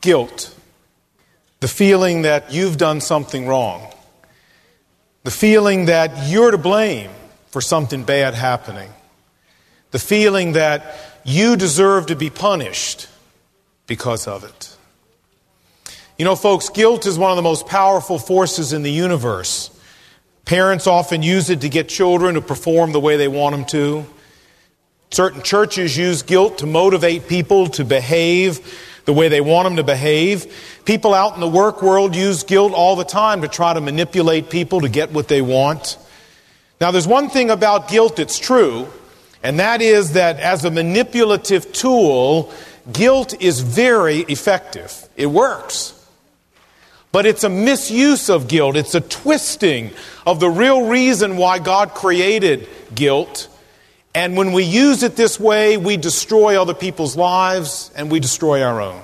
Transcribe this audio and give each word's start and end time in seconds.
Guilt. 0.00 0.54
The 1.60 1.68
feeling 1.68 2.22
that 2.22 2.52
you've 2.52 2.76
done 2.76 3.00
something 3.00 3.46
wrong. 3.46 3.92
The 5.24 5.30
feeling 5.30 5.86
that 5.86 6.28
you're 6.28 6.50
to 6.50 6.58
blame 6.58 7.10
for 7.48 7.60
something 7.60 8.04
bad 8.04 8.34
happening. 8.34 8.90
The 9.90 9.98
feeling 9.98 10.52
that 10.52 10.96
you 11.24 11.56
deserve 11.56 12.06
to 12.06 12.16
be 12.16 12.30
punished 12.30 13.08
because 13.86 14.28
of 14.28 14.44
it. 14.44 14.76
You 16.18 16.24
know, 16.24 16.36
folks, 16.36 16.68
guilt 16.68 17.06
is 17.06 17.18
one 17.18 17.30
of 17.30 17.36
the 17.36 17.42
most 17.42 17.66
powerful 17.66 18.18
forces 18.18 18.72
in 18.72 18.82
the 18.82 18.90
universe. 18.90 19.70
Parents 20.44 20.86
often 20.86 21.22
use 21.22 21.50
it 21.50 21.62
to 21.62 21.68
get 21.68 21.88
children 21.88 22.36
to 22.36 22.40
perform 22.40 22.92
the 22.92 23.00
way 23.00 23.16
they 23.16 23.28
want 23.28 23.56
them 23.56 23.64
to. 23.66 24.06
Certain 25.10 25.42
churches 25.42 25.96
use 25.96 26.22
guilt 26.22 26.58
to 26.58 26.66
motivate 26.66 27.28
people 27.28 27.66
to 27.68 27.84
behave 27.84 28.60
the 29.06 29.12
way 29.12 29.28
they 29.28 29.40
want 29.40 29.66
them 29.66 29.76
to 29.76 29.82
behave. 29.82 30.52
People 30.84 31.14
out 31.14 31.34
in 31.34 31.40
the 31.40 31.48
work 31.48 31.82
world 31.82 32.14
use 32.14 32.42
guilt 32.42 32.72
all 32.72 32.96
the 32.96 33.04
time 33.04 33.40
to 33.42 33.48
try 33.48 33.72
to 33.72 33.80
manipulate 33.80 34.50
people 34.50 34.82
to 34.82 34.88
get 34.88 35.12
what 35.12 35.28
they 35.28 35.40
want. 35.40 35.96
Now, 36.80 36.90
there's 36.90 37.06
one 37.06 37.30
thing 37.30 37.48
about 37.48 37.88
guilt 37.88 38.16
that's 38.16 38.38
true, 38.38 38.88
and 39.42 39.60
that 39.60 39.80
is 39.80 40.12
that 40.12 40.38
as 40.38 40.64
a 40.64 40.70
manipulative 40.70 41.72
tool, 41.72 42.52
guilt 42.92 43.40
is 43.40 43.60
very 43.60 44.18
effective. 44.18 45.08
It 45.16 45.26
works. 45.26 45.94
But 47.12 47.24
it's 47.24 47.44
a 47.44 47.48
misuse 47.48 48.28
of 48.28 48.48
guilt. 48.48 48.76
It's 48.76 48.94
a 48.94 49.00
twisting 49.00 49.92
of 50.26 50.38
the 50.38 50.50
real 50.50 50.88
reason 50.88 51.38
why 51.38 51.60
God 51.60 51.94
created 51.94 52.68
guilt 52.94 53.48
and 54.16 54.34
when 54.34 54.52
we 54.52 54.64
use 54.64 55.02
it 55.02 55.14
this 55.14 55.38
way, 55.38 55.76
we 55.76 55.98
destroy 55.98 56.58
other 56.58 56.72
people's 56.72 57.18
lives 57.18 57.90
and 57.94 58.10
we 58.10 58.18
destroy 58.18 58.62
our 58.62 58.80
own. 58.80 59.02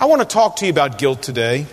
I 0.00 0.06
want 0.06 0.22
to 0.22 0.26
talk 0.26 0.56
to 0.56 0.64
you 0.64 0.70
about 0.70 0.96
guilt 0.96 1.20
today. 1.20 1.66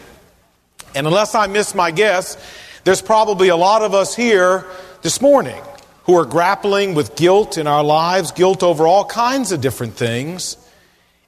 And 0.94 1.08
unless 1.08 1.36
I 1.36 1.48
miss 1.48 1.74
my 1.74 1.92
guess, 1.92 2.36
there's 2.84 3.02
probably 3.02 3.48
a 3.48 3.56
lot 3.56 3.82
of 3.82 3.94
us 3.94 4.14
here 4.14 4.66
this 5.04 5.22
morning 5.22 5.62
who 6.04 6.16
are 6.18 6.26
grappling 6.26 6.96
with 6.96 7.16
guilt 7.16 7.58
in 7.58 7.66
our 7.66 7.82
lives, 7.82 8.34
guilt 8.34 8.62
over 8.62 8.86
all 8.86 9.06
kinds 9.06 9.54
of 9.54 9.62
different 9.62 9.94
things. 9.94 10.58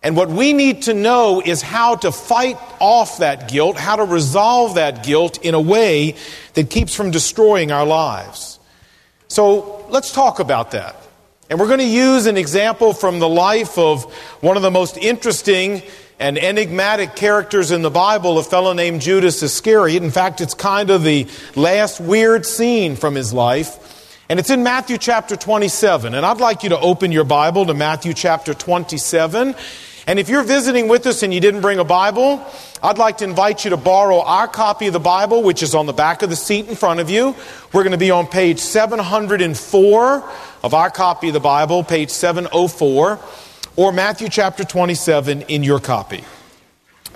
And 0.04 0.18
what 0.18 0.28
we 0.28 0.52
need 0.52 0.82
to 0.82 0.94
know 0.94 1.42
is 1.46 1.62
how 1.62 1.96
to 1.96 2.12
fight 2.12 2.58
off 2.82 3.20
that 3.20 3.48
guilt, 3.48 3.78
how 3.78 3.96
to 3.96 4.04
resolve 4.04 4.76
that 4.76 5.06
guilt 5.06 5.38
in 5.46 5.54
a 5.54 5.62
way 5.62 6.16
that 6.56 6.70
keeps 6.70 6.94
from 6.94 7.12
destroying 7.12 7.72
our 7.72 7.86
lives. 7.86 8.55
So 9.28 9.86
let's 9.90 10.12
talk 10.12 10.40
about 10.40 10.72
that. 10.72 10.96
And 11.50 11.60
we're 11.60 11.68
going 11.68 11.80
to 11.80 11.86
use 11.86 12.26
an 12.26 12.38
example 12.38 12.94
from 12.94 13.20
the 13.20 13.30
life 13.30 13.78
of 13.78 14.12
one 14.42 14.58
of 14.58 14.64
the 14.64 14.72
most 14.72 14.98
interesting 14.98 15.84
and 16.20 16.38
enigmatic 16.38 17.16
characters 17.16 17.72
in 17.72 17.82
the 17.82 17.90
Bible, 17.90 18.40
a 18.40 18.44
fellow 18.44 18.74
named 18.74 19.02
Judas 19.02 19.44
Iscariot. 19.44 20.02
In 20.02 20.12
fact, 20.12 20.42
it's 20.42 20.54
kind 20.54 20.90
of 20.90 21.04
the 21.04 21.28
last 21.56 22.00
weird 22.00 22.46
scene 22.46 22.96
from 22.96 23.16
his 23.16 23.34
life. 23.34 23.82
And 24.28 24.40
it's 24.40 24.50
in 24.50 24.64
Matthew 24.64 24.98
chapter 24.98 25.36
27. 25.36 26.16
And 26.16 26.26
I'd 26.26 26.40
like 26.40 26.64
you 26.64 26.70
to 26.70 26.80
open 26.80 27.12
your 27.12 27.26
Bible 27.26 27.66
to 27.68 27.74
Matthew 27.74 28.14
chapter 28.14 28.54
27. 28.54 29.56
And 30.08 30.20
if 30.20 30.30
you're 30.30 30.44
visiting 30.44 30.88
with 30.88 31.08
us 31.08 31.24
and 31.24 31.34
you 31.34 31.40
didn't 31.40 31.62
bring 31.62 31.80
a 31.80 31.84
Bible, 31.84 32.46
I'd 32.84 33.00
like 33.00 33.18
to 33.18 33.24
invite 33.24 33.64
you 33.64 33.72
to 33.72 33.78
borrow 33.78 34.22
our 34.22 34.48
copy 34.48 34.86
of 34.86 34.94
the 34.94 35.00
Bible, 35.00 35.42
which 35.42 35.64
is 35.64 35.74
on 35.74 35.88
the 35.88 35.94
back 35.94 36.22
of 36.22 36.30
the 36.30 36.36
seat 36.36 36.68
in 36.68 36.76
front 36.76 37.00
of 37.00 37.10
you. 37.10 37.36
We're 37.74 37.82
going 37.82 37.92
to 37.92 37.98
be 37.98 38.12
on 38.12 38.28
page 38.28 38.60
704 38.60 40.32
of 40.64 40.74
our 40.76 40.92
copy 40.92 41.30
of 41.30 41.34
the 41.34 41.40
Bible, 41.40 41.84
page 41.84 42.12
704, 42.12 43.20
or 43.78 43.92
Matthew 43.92 44.30
chapter 44.30 44.64
27 44.64 45.42
in 45.44 45.64
your 45.64 45.80
copy. 45.80 46.24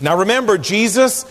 Now 0.01 0.17
remember, 0.17 0.57
Jesus 0.57 1.25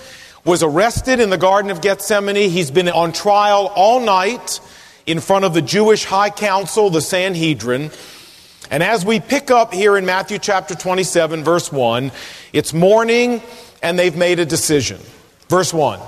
was 0.45 0.62
arrested 0.62 1.19
in 1.19 1.29
the 1.29 1.39
Garden 1.39 1.73
of 1.73 1.81
Gethsemane. 1.81 2.51
He's 2.51 2.70
been 2.70 2.89
on 2.89 3.12
trial 3.12 3.73
all 3.75 3.98
night 3.98 4.61
in 5.06 5.19
front 5.19 5.45
of 5.45 5.55
the 5.55 5.63
Jewish 5.63 6.05
High 6.05 6.30
Council, 6.30 6.89
the 6.89 7.01
Sanhedrin. 7.01 7.90
And 8.70 8.83
as 8.83 9.05
we 9.05 9.20
pick 9.20 9.51
up 9.51 9.73
here 9.73 9.96
in 9.96 10.05
Matthew 10.05 10.39
chapter 10.39 10.74
27, 10.74 11.42
verse 11.45 11.73
1, 11.73 12.12
it's 12.52 12.74
morning 12.74 13.42
and 13.83 13.98
they've 13.98 14.17
made 14.17 14.39
a 14.39 14.46
decision. 14.46 15.01
Verse 15.48 15.73
1. 15.73 16.01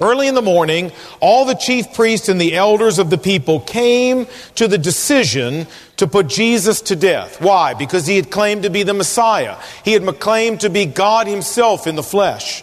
Early 0.00 0.28
in 0.28 0.36
the 0.36 0.42
morning, 0.42 0.92
all 1.20 1.44
the 1.44 1.54
chief 1.54 1.92
priests 1.92 2.28
and 2.28 2.40
the 2.40 2.54
elders 2.54 3.00
of 3.00 3.10
the 3.10 3.18
people 3.18 3.58
came 3.58 4.28
to 4.54 4.68
the 4.68 4.78
decision 4.78 5.66
to 5.96 6.06
put 6.06 6.28
Jesus 6.28 6.80
to 6.82 6.96
death. 6.96 7.40
Why? 7.40 7.74
Because 7.74 8.06
he 8.06 8.14
had 8.14 8.30
claimed 8.30 8.62
to 8.62 8.70
be 8.70 8.84
the 8.84 8.94
Messiah. 8.94 9.56
He 9.84 9.92
had 9.92 10.06
claimed 10.20 10.60
to 10.60 10.70
be 10.70 10.86
God 10.86 11.26
himself 11.26 11.88
in 11.88 11.96
the 11.96 12.04
flesh. 12.04 12.62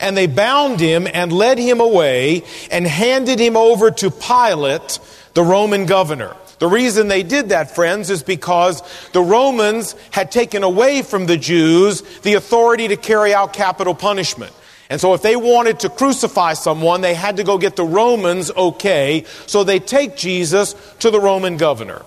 And 0.00 0.16
they 0.16 0.26
bound 0.26 0.80
him 0.80 1.06
and 1.12 1.32
led 1.32 1.58
him 1.58 1.80
away 1.80 2.42
and 2.72 2.84
handed 2.84 3.38
him 3.38 3.56
over 3.56 3.92
to 3.92 4.10
Pilate, 4.10 4.98
the 5.34 5.44
Roman 5.44 5.86
governor. 5.86 6.34
The 6.62 6.68
reason 6.68 7.08
they 7.08 7.24
did 7.24 7.48
that, 7.48 7.74
friends, 7.74 8.08
is 8.08 8.22
because 8.22 8.84
the 9.10 9.20
Romans 9.20 9.96
had 10.12 10.30
taken 10.30 10.62
away 10.62 11.02
from 11.02 11.26
the 11.26 11.36
Jews 11.36 12.02
the 12.20 12.34
authority 12.34 12.86
to 12.86 12.96
carry 12.96 13.34
out 13.34 13.52
capital 13.52 13.96
punishment. 13.96 14.52
And 14.88 15.00
so 15.00 15.12
if 15.12 15.22
they 15.22 15.34
wanted 15.34 15.80
to 15.80 15.88
crucify 15.88 16.52
someone, 16.52 17.00
they 17.00 17.14
had 17.14 17.38
to 17.38 17.42
go 17.42 17.58
get 17.58 17.74
the 17.74 17.82
Romans 17.84 18.52
okay. 18.52 19.24
So 19.48 19.64
they 19.64 19.80
take 19.80 20.16
Jesus 20.16 20.76
to 21.00 21.10
the 21.10 21.18
Roman 21.18 21.56
governor. 21.56 22.02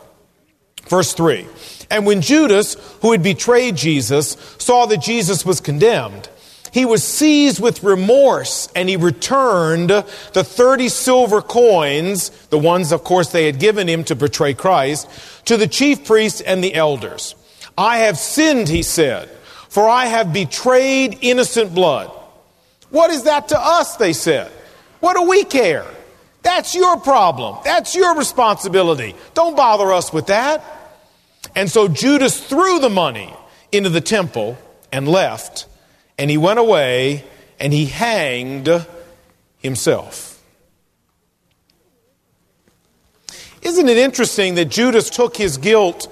Verse 0.87 1.13
3. 1.13 1.45
And 1.91 2.05
when 2.05 2.21
Judas, 2.21 2.77
who 3.01 3.11
had 3.11 3.21
betrayed 3.21 3.75
Jesus, 3.75 4.37
saw 4.57 4.85
that 4.85 5.01
Jesus 5.01 5.45
was 5.45 5.59
condemned, 5.59 6.29
he 6.75 6.83
was 6.83 7.05
seized 7.05 7.61
with 7.61 7.83
remorse 7.83 8.67
and 8.75 8.89
he 8.89 8.97
returned 8.97 9.91
the 9.91 10.43
30 10.43 10.89
silver 10.89 11.41
coins, 11.41 12.31
the 12.49 12.57
ones, 12.57 12.91
of 12.91 13.01
course, 13.05 13.31
they 13.31 13.45
had 13.45 13.61
given 13.61 13.87
him 13.87 14.03
to 14.03 14.13
betray 14.13 14.53
Christ, 14.53 15.09
to 15.45 15.55
the 15.55 15.67
chief 15.67 16.03
priests 16.03 16.41
and 16.41 16.61
the 16.61 16.75
elders. 16.75 17.33
I 17.77 17.99
have 17.99 18.17
sinned, 18.17 18.67
he 18.67 18.83
said, 18.83 19.29
for 19.69 19.87
I 19.87 20.07
have 20.07 20.33
betrayed 20.33 21.19
innocent 21.21 21.73
blood. 21.73 22.11
What 22.89 23.09
is 23.09 23.23
that 23.23 23.47
to 23.47 23.57
us? 23.57 23.95
They 23.95 24.11
said. 24.11 24.51
What 24.99 25.15
do 25.15 25.29
we 25.29 25.45
care? 25.45 25.85
That's 26.41 26.75
your 26.75 26.97
problem. 26.97 27.55
That's 27.63 27.95
your 27.95 28.17
responsibility. 28.17 29.15
Don't 29.33 29.55
bother 29.55 29.93
us 29.93 30.11
with 30.11 30.27
that. 30.27 30.61
And 31.55 31.71
so 31.71 31.87
Judas 31.87 32.37
threw 32.37 32.79
the 32.79 32.89
money 32.89 33.33
into 33.71 33.89
the 33.89 34.01
temple 34.01 34.57
and 34.91 35.07
left 35.07 35.67
and 36.17 36.29
he 36.29 36.37
went 36.37 36.59
away 36.59 37.23
and 37.59 37.73
he 37.73 37.85
hanged 37.85 38.69
himself. 39.57 40.41
Isn't 43.61 43.89
it 43.89 43.97
interesting 43.97 44.55
that 44.55 44.65
Judas 44.65 45.09
took 45.09 45.35
his 45.35 45.57
guilt 45.57 46.11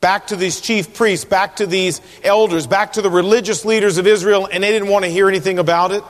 back 0.00 0.26
to 0.28 0.36
these 0.36 0.60
chief 0.60 0.92
priests, 0.94 1.24
back 1.24 1.56
to 1.56 1.66
these 1.66 2.00
elders, 2.22 2.66
back 2.66 2.92
to 2.94 3.02
the 3.02 3.10
religious 3.10 3.64
leaders 3.64 3.98
of 3.98 4.06
Israel, 4.06 4.48
and 4.50 4.62
they 4.62 4.70
didn't 4.70 4.88
want 4.88 5.04
to 5.04 5.10
hear 5.10 5.28
anything 5.28 5.58
about 5.58 5.92
it? 5.92 6.04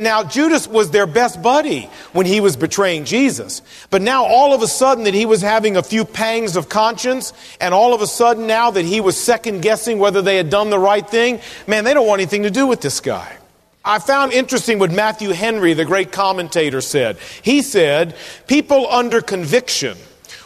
Now, 0.00 0.24
Judas 0.24 0.66
was 0.66 0.90
their 0.90 1.06
best 1.06 1.42
buddy 1.42 1.90
when 2.14 2.24
he 2.24 2.40
was 2.40 2.56
betraying 2.56 3.04
Jesus. 3.04 3.60
But 3.90 4.00
now, 4.00 4.24
all 4.24 4.54
of 4.54 4.62
a 4.62 4.66
sudden, 4.66 5.04
that 5.04 5.12
he 5.12 5.26
was 5.26 5.42
having 5.42 5.76
a 5.76 5.82
few 5.82 6.06
pangs 6.06 6.56
of 6.56 6.70
conscience, 6.70 7.34
and 7.60 7.74
all 7.74 7.92
of 7.92 8.00
a 8.00 8.06
sudden, 8.06 8.46
now 8.46 8.70
that 8.70 8.86
he 8.86 9.02
was 9.02 9.22
second 9.22 9.60
guessing 9.60 9.98
whether 9.98 10.22
they 10.22 10.38
had 10.38 10.48
done 10.48 10.70
the 10.70 10.78
right 10.78 11.06
thing, 11.06 11.38
man, 11.66 11.84
they 11.84 11.92
don't 11.92 12.06
want 12.06 12.22
anything 12.22 12.44
to 12.44 12.50
do 12.50 12.66
with 12.66 12.80
this 12.80 12.98
guy. 13.00 13.36
I 13.84 13.98
found 13.98 14.32
interesting 14.32 14.78
what 14.78 14.90
Matthew 14.90 15.30
Henry, 15.30 15.74
the 15.74 15.84
great 15.84 16.12
commentator, 16.12 16.80
said. 16.80 17.18
He 17.42 17.60
said, 17.60 18.16
People 18.46 18.88
under 18.90 19.20
conviction 19.20 19.98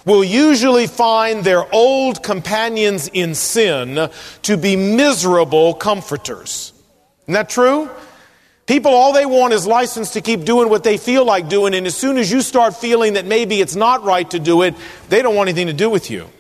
will 0.05 0.25
usually 0.25 0.89
find 0.89 1.45
their 1.45 1.73
old 1.73 2.25
companions 2.25 3.07
in 3.07 3.37
sin 3.37 4.11
to 4.43 4.57
be 4.57 4.75
miserable 4.75 5.75
comforters. 5.75 6.73
Isn't 7.23 7.35
that 7.35 7.49
true? 7.49 7.89
People, 8.67 8.93
all 8.93 9.13
they 9.13 9.27
want 9.27 9.53
is 9.53 9.67
license 9.67 10.13
to 10.13 10.23
keep 10.23 10.45
doing 10.45 10.71
what 10.71 10.85
they 10.85 10.97
feel 10.97 11.25
like 11.25 11.49
doing, 11.49 11.75
and 11.75 11.87
as 11.87 11.95
soon 11.95 12.17
as 12.17 12.33
you 12.33 12.41
start 12.41 12.75
feeling 12.75 13.15
that 13.15 13.27
maybe 13.27 13.61
it's 13.61 13.77
not 13.77 14.05
right 14.05 14.29
to 14.31 14.39
do 14.39 14.63
it, 14.63 14.75
they 15.11 15.21
don't 15.21 15.35
want 15.35 15.49
anything 15.49 15.67
to 15.67 15.75
do 15.75 15.91
with 15.91 16.11
you. 16.11 16.31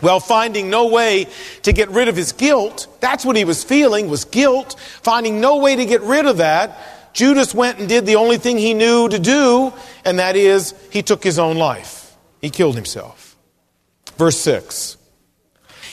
Well, 0.00 0.20
finding 0.20 0.70
no 0.70 0.88
way 0.88 1.28
to 1.62 1.72
get 1.72 1.90
rid 1.90 2.08
of 2.08 2.16
his 2.16 2.32
guilt, 2.32 2.86
that's 3.00 3.24
what 3.24 3.36
he 3.36 3.44
was 3.44 3.62
feeling, 3.62 4.08
was 4.08 4.24
guilt. 4.24 4.78
Finding 5.02 5.40
no 5.40 5.58
way 5.58 5.76
to 5.76 5.84
get 5.84 6.00
rid 6.00 6.26
of 6.26 6.38
that, 6.38 6.78
Judas 7.12 7.54
went 7.54 7.78
and 7.78 7.88
did 7.88 8.06
the 8.06 8.16
only 8.16 8.38
thing 8.38 8.58
he 8.58 8.74
knew 8.74 9.08
to 9.08 9.18
do, 9.18 9.72
and 10.04 10.18
that 10.18 10.36
is, 10.36 10.74
he 10.90 11.02
took 11.02 11.22
his 11.22 11.38
own 11.38 11.56
life. 11.56 12.16
He 12.40 12.50
killed 12.50 12.74
himself. 12.74 13.36
Verse 14.16 14.38
6. 14.40 14.96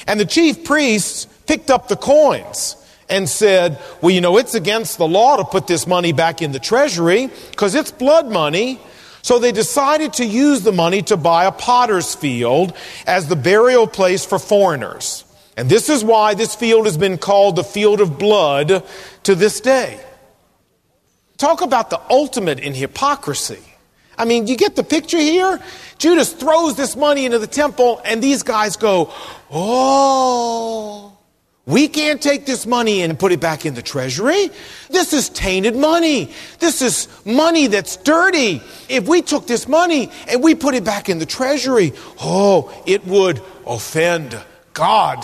And 0.07 0.19
the 0.19 0.25
chief 0.25 0.63
priests 0.63 1.25
picked 1.45 1.69
up 1.69 1.87
the 1.87 1.95
coins 1.95 2.75
and 3.11 3.29
said, 3.29 3.79
Well, 4.01 4.09
you 4.09 4.21
know, 4.21 4.37
it's 4.37 4.55
against 4.55 4.97
the 4.97 5.07
law 5.07 5.37
to 5.37 5.43
put 5.43 5.67
this 5.67 5.85
money 5.85 6.13
back 6.13 6.41
in 6.41 6.53
the 6.53 6.59
treasury 6.59 7.29
because 7.51 7.75
it's 7.75 7.91
blood 7.91 8.31
money. 8.31 8.79
So 9.21 9.37
they 9.37 9.51
decided 9.51 10.13
to 10.13 10.25
use 10.25 10.61
the 10.61 10.71
money 10.71 11.03
to 11.03 11.17
buy 11.17 11.45
a 11.45 11.51
potter's 11.51 12.15
field 12.15 12.73
as 13.05 13.27
the 13.27 13.35
burial 13.35 13.85
place 13.85 14.25
for 14.25 14.39
foreigners. 14.39 15.25
And 15.55 15.69
this 15.69 15.89
is 15.89 16.03
why 16.03 16.33
this 16.33 16.55
field 16.55 16.85
has 16.85 16.97
been 16.97 17.19
called 17.19 17.55
the 17.55 17.63
field 17.63 18.01
of 18.01 18.17
blood 18.17 18.83
to 19.23 19.35
this 19.35 19.59
day. 19.59 19.99
Talk 21.37 21.61
about 21.61 21.89
the 21.89 22.01
ultimate 22.09 22.59
in 22.59 22.73
hypocrisy. 22.73 23.59
I 24.17 24.25
mean, 24.25 24.47
you 24.47 24.55
get 24.55 24.75
the 24.75 24.83
picture 24.83 25.19
here? 25.19 25.59
Judas 25.97 26.33
throws 26.33 26.75
this 26.75 26.95
money 26.95 27.25
into 27.25 27.39
the 27.39 27.47
temple, 27.47 28.01
and 28.05 28.21
these 28.21 28.43
guys 28.43 28.75
go, 28.75 29.13
Oh, 29.51 31.10
we 31.65 31.87
can't 31.87 32.21
take 32.21 32.45
this 32.45 32.65
money 32.65 33.03
and 33.03 33.17
put 33.19 33.31
it 33.31 33.39
back 33.39 33.65
in 33.65 33.75
the 33.75 33.83
treasury. 33.83 34.49
This 34.89 35.13
is 35.13 35.29
tainted 35.29 35.75
money. 35.75 36.31
This 36.59 36.81
is 36.81 37.07
money 37.23 37.67
that's 37.67 37.97
dirty. 37.97 38.61
If 38.89 39.07
we 39.07 39.21
took 39.21 39.45
this 39.45 39.67
money 39.67 40.09
and 40.27 40.41
we 40.41 40.55
put 40.55 40.73
it 40.73 40.83
back 40.83 41.07
in 41.07 41.19
the 41.19 41.25
treasury, 41.25 41.93
oh, 42.19 42.73
it 42.87 43.05
would 43.05 43.41
offend 43.67 44.39
God 44.73 45.23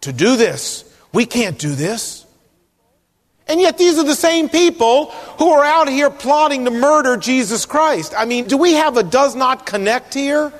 to 0.00 0.12
do 0.12 0.36
this. 0.36 0.84
We 1.12 1.26
can't 1.26 1.58
do 1.58 1.74
this. 1.74 2.26
And 3.46 3.60
yet, 3.60 3.78
these 3.78 3.98
are 3.98 4.04
the 4.04 4.14
same 4.14 4.50
people 4.50 5.06
who 5.38 5.50
are 5.50 5.64
out 5.64 5.88
here 5.88 6.10
plotting 6.10 6.66
to 6.66 6.70
murder 6.70 7.16
Jesus 7.16 7.64
Christ. 7.64 8.12
I 8.16 8.26
mean, 8.26 8.46
do 8.46 8.58
we 8.58 8.74
have 8.74 8.98
a 8.98 9.02
does 9.02 9.34
not 9.34 9.64
connect 9.64 10.12
here? 10.12 10.52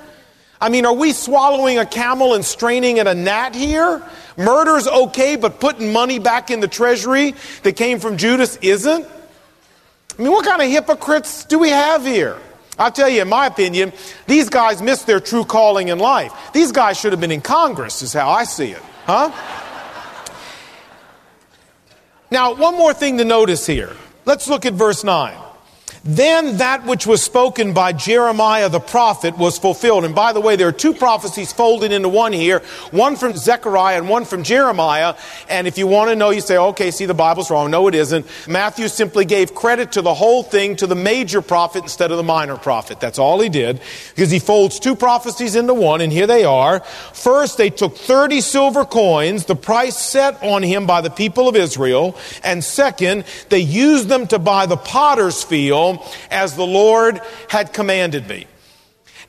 I 0.60 0.69
mean, 0.69 0.87
are 0.87 0.94
we 0.94 1.12
swallowing 1.12 1.78
a 1.78 1.87
camel 1.87 2.34
and 2.34 2.44
straining 2.44 2.99
at 2.99 3.06
a 3.06 3.14
gnat 3.14 3.55
here? 3.55 4.02
Murder's 4.37 4.88
okay, 4.88 5.37
but 5.37 5.60
putting 5.60 5.93
money 5.93 6.19
back 6.19 6.50
in 6.50 6.60
the 6.60 6.69
treasury 6.69 7.34
that 7.62 7.76
came 7.76 8.00
from 8.00 8.16
Judas 8.16 8.56
isn't? 8.56 9.06
I 10.19 10.22
mean, 10.22 10.32
what 10.32 10.44
kind 10.44 10.60
of 10.60 10.69
hypocrites 10.69 11.44
do 11.44 11.58
we 11.58 11.70
have 11.70 12.05
here? 12.05 12.37
I'll 12.78 12.93
tell 12.93 13.08
you, 13.08 13.22
in 13.22 13.28
my 13.28 13.46
opinion, 13.46 13.93
these 14.26 14.49
guys 14.49 14.82
missed 14.82 15.06
their 15.06 15.20
true 15.20 15.44
calling 15.44 15.88
in 15.88 15.99
life. 15.99 16.32
These 16.52 16.72
guys 16.72 16.99
should 16.99 17.12
have 17.12 17.20
been 17.20 17.32
in 17.32 17.40
Congress, 17.40 18.02
is 18.02 18.12
how 18.12 18.28
I 18.31 18.44
see 18.44 18.70
it. 18.70 18.82
Huh? 19.05 19.32
Now, 22.31 22.55
one 22.55 22.76
more 22.76 22.93
thing 22.94 23.19
to 23.19 23.25
notice 23.25 23.66
here. 23.66 23.96
Let's 24.26 24.49
look 24.49 24.66
at 24.66 24.75
verse 24.75 25.02
9. 25.02 25.37
Then 26.04 26.58
that 26.58 26.84
which 26.84 27.06
was 27.06 27.22
spoken 27.22 27.72
by 27.72 27.92
Jeremiah 27.92 28.68
the 28.68 28.80
prophet 28.80 29.36
was 29.36 29.58
fulfilled. 29.58 30.04
And 30.04 30.14
by 30.14 30.32
the 30.32 30.40
way, 30.40 30.56
there 30.56 30.68
are 30.68 30.72
two 30.72 30.94
prophecies 30.94 31.52
folded 31.52 31.92
into 31.92 32.08
one 32.08 32.32
here 32.32 32.60
one 32.90 33.16
from 33.16 33.36
Zechariah 33.36 33.98
and 33.98 34.08
one 34.08 34.24
from 34.24 34.42
Jeremiah. 34.42 35.14
And 35.48 35.66
if 35.66 35.78
you 35.78 35.86
want 35.86 36.10
to 36.10 36.16
know, 36.16 36.30
you 36.30 36.40
say, 36.40 36.56
okay, 36.56 36.90
see, 36.90 37.06
the 37.06 37.14
Bible's 37.14 37.50
wrong. 37.50 37.70
No, 37.70 37.88
it 37.88 37.94
isn't. 37.94 38.26
Matthew 38.48 38.88
simply 38.88 39.24
gave 39.24 39.54
credit 39.54 39.92
to 39.92 40.02
the 40.02 40.14
whole 40.14 40.42
thing 40.42 40.76
to 40.76 40.86
the 40.86 40.94
major 40.94 41.42
prophet 41.42 41.82
instead 41.82 42.10
of 42.10 42.16
the 42.16 42.22
minor 42.22 42.56
prophet. 42.56 43.00
That's 43.00 43.18
all 43.18 43.40
he 43.40 43.48
did, 43.48 43.80
because 44.14 44.30
he 44.30 44.38
folds 44.38 44.78
two 44.78 44.96
prophecies 44.96 45.56
into 45.56 45.74
one, 45.74 46.00
and 46.00 46.12
here 46.12 46.26
they 46.26 46.44
are. 46.44 46.80
First, 47.12 47.58
they 47.58 47.70
took 47.70 47.96
30 47.96 48.40
silver 48.40 48.84
coins, 48.84 49.44
the 49.44 49.56
price 49.56 49.96
set 49.96 50.42
on 50.42 50.62
him 50.62 50.86
by 50.86 51.00
the 51.00 51.10
people 51.10 51.48
of 51.48 51.56
Israel. 51.56 52.16
And 52.42 52.62
second, 52.62 53.24
they 53.48 53.60
used 53.60 54.08
them 54.08 54.26
to 54.28 54.38
buy 54.38 54.66
the 54.66 54.76
potter's 54.76 55.42
field 55.42 55.97
as 56.30 56.56
the 56.56 56.66
Lord 56.66 57.20
had 57.48 57.72
commanded 57.72 58.28
me. 58.28 58.46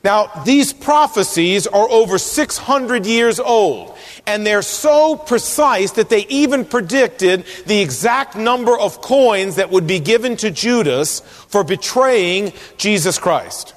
Now, 0.02 0.28
these 0.44 0.72
prophecies 0.72 1.66
are 1.66 1.88
over 1.90 2.16
600 2.16 3.04
years 3.04 3.38
old, 3.38 3.96
and 4.26 4.46
they're 4.46 4.62
so 4.62 5.16
precise 5.16 5.92
that 5.92 6.08
they 6.08 6.26
even 6.28 6.64
predicted 6.64 7.44
the 7.66 7.80
exact 7.80 8.34
number 8.34 8.78
of 8.78 9.02
coins 9.02 9.56
that 9.56 9.70
would 9.70 9.86
be 9.86 10.00
given 10.00 10.36
to 10.38 10.50
Judas 10.50 11.20
for 11.20 11.64
betraying 11.64 12.54
Jesus 12.78 13.18
Christ. 13.18 13.74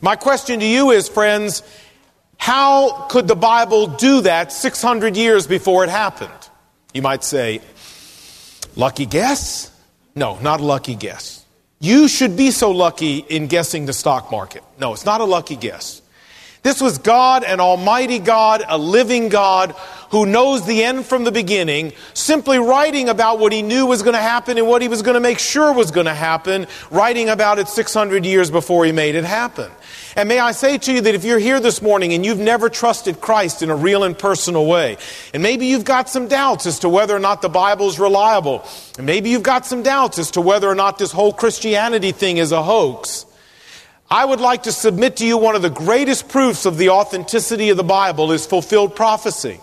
My 0.00 0.16
question 0.16 0.58
to 0.58 0.66
you 0.66 0.90
is, 0.90 1.08
friends, 1.08 1.62
how 2.36 3.06
could 3.06 3.28
the 3.28 3.36
Bible 3.36 3.86
do 3.86 4.22
that 4.22 4.50
600 4.50 5.16
years 5.16 5.46
before 5.46 5.84
it 5.84 5.90
happened? 5.90 6.32
You 6.92 7.00
might 7.00 7.22
say, 7.22 7.60
lucky 8.74 9.06
guess? 9.06 9.71
No, 10.14 10.36
not 10.40 10.60
a 10.60 10.64
lucky 10.64 10.94
guess. 10.94 11.46
You 11.80 12.06
should 12.08 12.36
be 12.36 12.50
so 12.50 12.70
lucky 12.70 13.18
in 13.18 13.46
guessing 13.46 13.86
the 13.86 13.92
stock 13.92 14.30
market. 14.30 14.62
No, 14.78 14.92
it's 14.92 15.06
not 15.06 15.20
a 15.20 15.24
lucky 15.24 15.56
guess. 15.56 16.01
This 16.62 16.80
was 16.80 16.98
God, 16.98 17.42
an 17.42 17.58
almighty 17.58 18.20
God, 18.20 18.62
a 18.68 18.78
living 18.78 19.28
God 19.28 19.74
who 20.10 20.26
knows 20.26 20.64
the 20.64 20.84
end 20.84 21.06
from 21.06 21.24
the 21.24 21.32
beginning, 21.32 21.92
simply 22.14 22.58
writing 22.58 23.08
about 23.08 23.40
what 23.40 23.52
he 23.52 23.62
knew 23.62 23.86
was 23.86 24.02
going 24.02 24.14
to 24.14 24.20
happen 24.20 24.58
and 24.58 24.68
what 24.68 24.80
he 24.80 24.86
was 24.86 25.02
going 25.02 25.14
to 25.14 25.20
make 25.20 25.40
sure 25.40 25.72
was 25.72 25.90
going 25.90 26.06
to 26.06 26.14
happen, 26.14 26.66
writing 26.90 27.30
about 27.30 27.58
it 27.58 27.66
600 27.66 28.24
years 28.24 28.50
before 28.50 28.84
he 28.84 28.92
made 28.92 29.16
it 29.16 29.24
happen. 29.24 29.70
And 30.14 30.28
may 30.28 30.38
I 30.38 30.52
say 30.52 30.78
to 30.78 30.92
you 30.92 31.00
that 31.00 31.14
if 31.14 31.24
you're 31.24 31.38
here 31.38 31.58
this 31.58 31.82
morning 31.82 32.12
and 32.12 32.24
you've 32.24 32.38
never 32.38 32.68
trusted 32.68 33.20
Christ 33.20 33.62
in 33.62 33.70
a 33.70 33.74
real 33.74 34.04
and 34.04 34.16
personal 34.16 34.66
way, 34.66 34.98
and 35.32 35.42
maybe 35.42 35.66
you've 35.66 35.86
got 35.86 36.08
some 36.10 36.28
doubts 36.28 36.66
as 36.66 36.80
to 36.80 36.88
whether 36.88 37.16
or 37.16 37.20
not 37.20 37.42
the 37.42 37.48
Bible 37.48 37.88
is 37.88 37.98
reliable, 37.98 38.64
and 38.98 39.06
maybe 39.06 39.30
you've 39.30 39.42
got 39.42 39.66
some 39.66 39.82
doubts 39.82 40.18
as 40.18 40.30
to 40.32 40.40
whether 40.40 40.68
or 40.68 40.74
not 40.74 40.98
this 40.98 41.10
whole 41.10 41.32
Christianity 41.32 42.12
thing 42.12 42.36
is 42.36 42.52
a 42.52 42.62
hoax, 42.62 43.24
I 44.12 44.26
would 44.26 44.42
like 44.42 44.64
to 44.64 44.72
submit 44.72 45.16
to 45.16 45.26
you 45.26 45.38
one 45.38 45.56
of 45.56 45.62
the 45.62 45.70
greatest 45.70 46.28
proofs 46.28 46.66
of 46.66 46.76
the 46.76 46.90
authenticity 46.90 47.70
of 47.70 47.78
the 47.78 47.82
Bible 47.82 48.30
is 48.32 48.44
fulfilled 48.44 48.94
prophecy. 48.94 49.58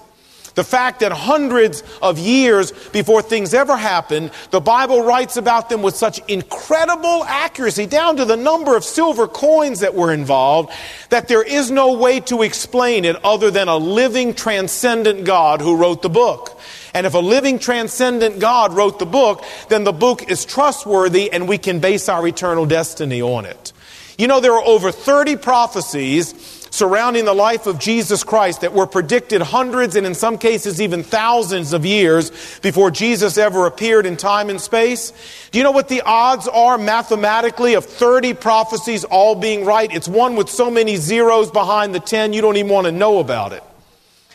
The 0.55 0.63
fact 0.63 1.01
that 1.01 1.11
hundreds 1.11 1.83
of 2.01 2.17
years 2.17 2.71
before 2.89 3.21
things 3.21 3.53
ever 3.53 3.77
happened, 3.77 4.31
the 4.49 4.59
Bible 4.59 5.03
writes 5.03 5.37
about 5.37 5.69
them 5.69 5.83
with 5.83 5.95
such 5.95 6.19
incredible 6.27 7.23
accuracy, 7.25 7.85
down 7.85 8.17
to 8.17 8.25
the 8.25 8.35
number 8.35 8.75
of 8.75 8.83
silver 8.83 9.27
coins 9.27 9.81
that 9.81 9.93
were 9.93 10.11
involved, 10.11 10.73
that 11.09 11.27
there 11.27 11.43
is 11.43 11.69
no 11.69 11.93
way 11.93 12.19
to 12.21 12.41
explain 12.41 13.05
it 13.05 13.23
other 13.23 13.51
than 13.51 13.67
a 13.67 13.77
living, 13.77 14.33
transcendent 14.33 15.25
God 15.25 15.61
who 15.61 15.77
wrote 15.77 16.01
the 16.01 16.09
book. 16.09 16.59
And 16.95 17.05
if 17.05 17.13
a 17.13 17.19
living, 17.19 17.59
transcendent 17.59 18.39
God 18.39 18.73
wrote 18.73 18.97
the 18.97 19.05
book, 19.05 19.45
then 19.69 19.83
the 19.83 19.93
book 19.93 20.31
is 20.31 20.43
trustworthy 20.43 21.31
and 21.31 21.47
we 21.47 21.59
can 21.59 21.79
base 21.79 22.09
our 22.09 22.27
eternal 22.27 22.65
destiny 22.65 23.21
on 23.21 23.45
it. 23.45 23.73
You 24.19 24.27
know, 24.27 24.41
there 24.41 24.51
are 24.51 24.65
over 24.65 24.91
30 24.91 25.37
prophecies 25.37 26.35
surrounding 26.71 27.23
the 27.23 27.33
life 27.33 27.67
of 27.67 27.79
Jesus 27.79 28.21
Christ 28.21 28.59
that 28.61 28.73
were 28.73 28.85
predicted 28.85 29.41
hundreds 29.41 29.95
and 29.95 30.05
in 30.05 30.13
some 30.13 30.37
cases 30.37 30.81
even 30.81 31.03
thousands 31.03 31.71
of 31.71 31.85
years 31.85 32.59
before 32.59 32.91
Jesus 32.91 33.37
ever 33.37 33.65
appeared 33.65 34.05
in 34.05 34.17
time 34.17 34.49
and 34.49 34.59
space? 34.59 35.13
Do 35.51 35.57
you 35.57 35.63
know 35.63 35.71
what 35.71 35.87
the 35.87 36.01
odds 36.01 36.49
are 36.49 36.77
mathematically 36.77 37.75
of 37.75 37.85
30 37.85 38.33
prophecies 38.33 39.05
all 39.05 39.35
being 39.35 39.63
right? 39.63 39.89
It's 39.89 40.09
one 40.09 40.35
with 40.35 40.49
so 40.49 40.69
many 40.69 40.97
zeros 40.97 41.49
behind 41.49 41.95
the 41.95 42.01
10 42.01 42.33
you 42.33 42.41
don't 42.41 42.57
even 42.57 42.69
want 42.69 42.87
to 42.87 42.91
know 42.91 43.19
about 43.19 43.53
it. 43.53 43.63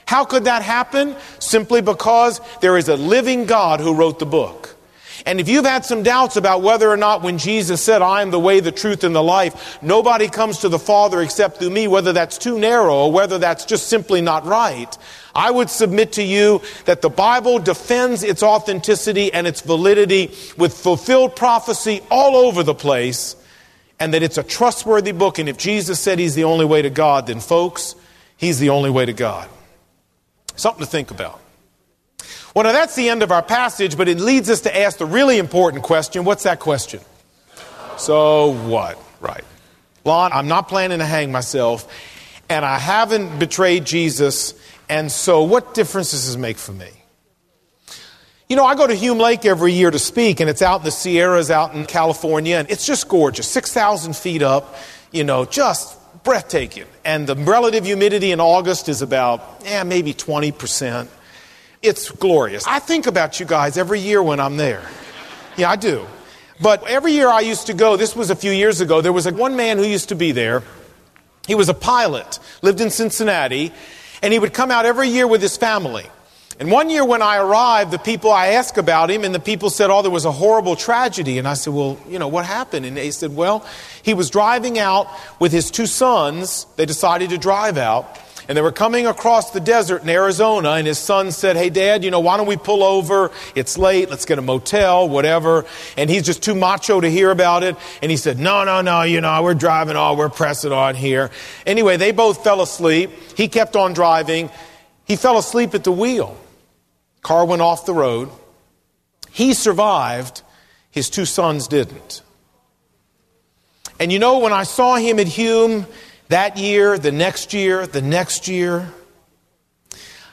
How 0.07 0.25
could 0.25 0.45
that 0.45 0.63
happen? 0.63 1.15
Simply 1.41 1.83
because 1.83 2.41
there 2.63 2.79
is 2.79 2.89
a 2.89 2.97
living 2.97 3.45
God 3.45 3.81
who 3.81 3.95
wrote 3.95 4.19
the 4.19 4.25
book. 4.25 4.74
And 5.27 5.41
if 5.41 5.49
you've 5.49 5.65
had 5.65 5.87
some 5.87 6.03
doubts 6.03 6.37
about 6.37 6.61
whether 6.61 6.91
or 6.91 6.99
not 6.99 7.23
when 7.23 7.39
Jesus 7.39 7.81
said, 7.83 8.03
I 8.03 8.21
am 8.21 8.31
the 8.31 8.39
way, 8.39 8.61
the 8.61 8.71
truth, 8.71 9.05
and 9.05 9.15
the 9.15 9.23
life, 9.23 9.83
nobody 9.83 10.29
comes 10.29 10.59
to 10.59 10.69
the 10.69 10.79
Father 10.79 11.23
except 11.23 11.59
through 11.59 11.71
me, 11.71 11.89
whether 11.89 12.13
that's 12.13 12.37
too 12.37 12.59
narrow 12.59 12.95
or 12.95 13.13
whether 13.13 13.39
that's 13.39 13.65
just 13.65 13.89
simply 13.89 14.21
not 14.21 14.45
right, 14.45 14.99
I 15.35 15.51
would 15.51 15.71
submit 15.71 16.13
to 16.13 16.23
you 16.23 16.61
that 16.85 17.01
the 17.01 17.09
Bible 17.09 17.59
defends 17.59 18.23
its 18.23 18.43
authenticity 18.43 19.33
and 19.33 19.47
its 19.47 19.63
validity 19.63 20.31
with 20.59 20.75
fulfilled 20.75 21.37
prophecy 21.37 22.03
all 22.11 22.37
over 22.37 22.63
the 22.63 22.75
place, 22.75 23.35
and 23.99 24.13
that 24.13 24.23
it's 24.23 24.37
a 24.37 24.43
trustworthy 24.43 25.13
book. 25.13 25.39
And 25.39 25.49
if 25.49 25.57
Jesus 25.57 26.01
said 26.01 26.19
he's 26.19 26.35
the 26.35 26.45
only 26.45 26.67
way 26.67 26.83
to 26.83 26.91
God, 26.91 27.29
then 27.29 27.41
folks, 27.41 27.95
he's 28.37 28.59
the 28.59 28.69
only 28.69 28.91
way 28.91 29.07
to 29.07 29.15
God. 29.15 29.49
Something 30.55 30.85
to 30.85 30.91
think 30.91 31.11
about. 31.11 31.41
Well, 32.55 32.63
now 32.63 32.73
that's 32.73 32.95
the 32.95 33.09
end 33.09 33.25
of 33.25 33.33
our 33.33 33.43
passage, 33.43 33.97
but 33.97 34.09
it 34.09 34.21
leads 34.21 34.49
us 34.49 34.61
to 34.61 34.77
ask 34.77 34.99
the 34.99 35.07
really 35.07 35.39
important 35.39 35.83
question. 35.83 36.25
What's 36.25 36.45
that 36.45 36.61
question? 36.61 37.01
So 37.99 38.53
what? 38.69 38.97
Right. 39.21 39.43
Lon, 40.05 40.33
I'm 40.33 40.47
not 40.47 40.69
planning 40.69 41.01
to 41.01 41.05
hang 41.05 41.33
myself, 41.33 41.93
and 42.49 42.65
I 42.65 42.79
haven't 42.79 43.41
betrayed 43.41 43.85
Jesus, 43.85 44.55
and 44.89 45.11
so 45.11 45.43
what 45.43 45.75
difference 45.75 46.13
does 46.13 46.27
this 46.27 46.37
make 46.37 46.59
for 46.59 46.73
me? 46.73 46.91
You 48.49 48.55
know, 48.55 48.65
I 48.65 48.77
go 48.77 48.87
to 48.87 48.95
Hume 48.95 49.19
Lake 49.19 49.45
every 49.47 49.73
year 49.73 49.91
to 49.91 49.99
speak, 49.99 50.39
and 50.39 50.49
it's 50.49 50.63
out 50.63 50.81
in 50.81 50.85
the 50.85 50.91
Sierras 50.93 51.51
out 51.51 51.75
in 51.75 51.87
California, 51.87 52.57
and 52.57 52.71
it's 52.71 52.87
just 52.87 53.09
gorgeous 53.09 53.49
6,000 53.49 54.15
feet 54.15 54.43
up, 54.43 54.77
you 55.11 55.25
know, 55.25 55.45
just 55.45 55.99
breathtaking. 56.23 56.85
And 57.05 57.27
the 57.27 57.35
relative 57.35 57.85
humidity 57.85 58.31
in 58.31 58.41
August 58.41 58.89
is 58.89 59.03
about, 59.03 59.63
yeah, 59.65 59.83
maybe 59.83 60.15
20%. 60.15 61.09
It's 61.85 62.11
glorious. 62.11 62.67
I 62.67 62.79
think 62.79 63.07
about 63.07 63.39
you 63.39 63.45
guys 63.45 63.77
every 63.77 64.01
year 64.01 64.23
when 64.23 64.41
I'm 64.41 64.57
there. 64.57 64.83
Yeah, 65.59 65.71
I 65.71 65.77
do. 65.77 66.07
But 66.59 66.89
every 66.89 67.13
year 67.13 67.29
I 67.29 67.41
used 67.41 67.67
to 67.67 67.75
go, 67.75 67.99
this 67.99 68.17
was 68.17 68.31
a 68.31 68.37
few 68.37 68.53
years 68.53 68.81
ago, 68.81 69.03
there 69.03 69.13
was 69.13 69.27
a, 69.27 69.35
one 69.35 69.55
man 69.55 69.77
who 69.77 69.85
used 69.85 70.09
to 70.09 70.15
be 70.15 70.33
there. 70.33 70.63
He 71.47 71.55
was 71.55 71.69
a 71.69 71.75
pilot, 71.75 72.39
lived 72.63 72.81
in 72.81 72.89
Cincinnati, 72.89 73.71
and 74.23 74.33
he 74.33 74.39
would 74.39 74.55
come 74.55 74.71
out 74.71 74.87
every 74.87 75.09
year 75.09 75.27
with 75.27 75.43
his 75.43 75.59
family. 75.59 76.07
And 76.59 76.71
one 76.71 76.89
year 76.89 77.05
when 77.05 77.21
I 77.21 77.37
arrived, 77.37 77.91
the 77.91 77.99
people 77.99 78.31
I 78.31 78.49
asked 78.49 78.79
about 78.79 79.11
him, 79.11 79.23
and 79.23 79.35
the 79.35 79.41
people 79.41 79.69
said, 79.69 79.91
Oh, 79.91 80.01
there 80.01 80.11
was 80.11 80.25
a 80.25 80.33
horrible 80.33 80.77
tragedy. 80.77 81.37
And 81.37 81.47
I 81.47 81.53
said, 81.53 81.75
Well, 81.75 81.99
you 82.09 82.19
know, 82.19 82.29
what 82.29 82.47
happened? 82.47 82.87
And 82.87 82.97
they 82.97 83.11
said, 83.11 83.37
Well, 83.37 83.67
he 84.03 84.15
was 84.15 84.31
driving 84.31 84.79
out 84.79 85.09
with 85.39 85.53
his 85.53 85.71
two 85.71 85.87
sons. 85.87 86.67
They 86.77 86.87
decided 86.87 87.31
to 87.31 87.39
drive 87.39 87.77
out. 87.77 88.21
And 88.49 88.57
they 88.57 88.63
were 88.63 88.73
coming 88.73 89.07
across 89.07 89.53
the 89.53 89.61
desert 89.61 90.03
in 90.03 90.09
Arizona, 90.09 90.73
and 90.73 90.87
his 90.87 90.99
son 90.99 91.33
said, 91.33 91.57
Hey, 91.57 91.71
Dad, 91.71 92.05
you 92.05 92.11
know, 92.11 92.21
why 92.21 92.37
don't 92.37 92.47
we 92.47 92.57
pull 92.57 92.83
over? 92.83 93.31
It's 93.55 93.79
late. 93.79 94.11
Let's 94.11 94.25
get 94.25 94.39
a 94.39 94.43
motel, 94.43 95.09
whatever. 95.09 95.65
And 95.97 96.11
he's 96.11 96.25
just 96.25 96.43
too 96.43 96.55
macho 96.55 97.01
to 97.01 97.11
hear 97.11 97.31
about 97.31 97.63
it. 97.63 97.77
And 98.03 98.11
he 98.11 98.17
said, 98.17 98.39
No, 98.39 98.65
no, 98.65 98.83
no, 98.83 99.03
you 99.03 99.21
know, 99.21 99.43
we're 99.43 99.55
driving 99.55 99.97
on, 99.97 100.19
we're 100.19 100.29
pressing 100.29 100.73
on 100.73 100.95
here. 100.95 101.31
Anyway, 101.67 101.97
they 101.97 102.13
both 102.13 102.45
fell 102.45 102.61
asleep. 102.61 103.11
He 103.37 103.49
kept 103.49 103.77
on 103.77 103.95
driving. 103.95 104.51
He 105.05 105.17
fell 105.17 105.39
asleep 105.39 105.75
at 105.75 105.85
the 105.85 105.93
wheel. 105.93 106.37
Car 107.23 107.47
went 107.47 107.63
off 107.63 107.87
the 107.87 107.95
road. 107.95 108.31
He 109.31 109.55
survived. 109.55 110.43
His 110.91 111.11
two 111.11 111.25
sons 111.25 111.67
didn't. 111.67 112.23
And 113.99 114.13
you 114.13 114.19
know, 114.19 114.39
when 114.39 114.53
I 114.53 114.65
saw 114.65 114.97
him 114.97 115.19
at 115.19 115.27
Hume 115.27 115.87
that 116.35 116.57
year, 116.57 116.99
the 116.99 117.13
next 117.13 117.55
year, 117.55 117.87
the 117.87 118.03
next 118.03 118.49
year, 118.49 118.93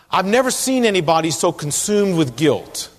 I've 0.09 0.25
never 0.25 0.49
seen 0.49 0.83
anybody 0.83 1.29
so 1.29 1.51
consumed 1.51 2.17
with 2.17 2.35
guilt 2.35 2.89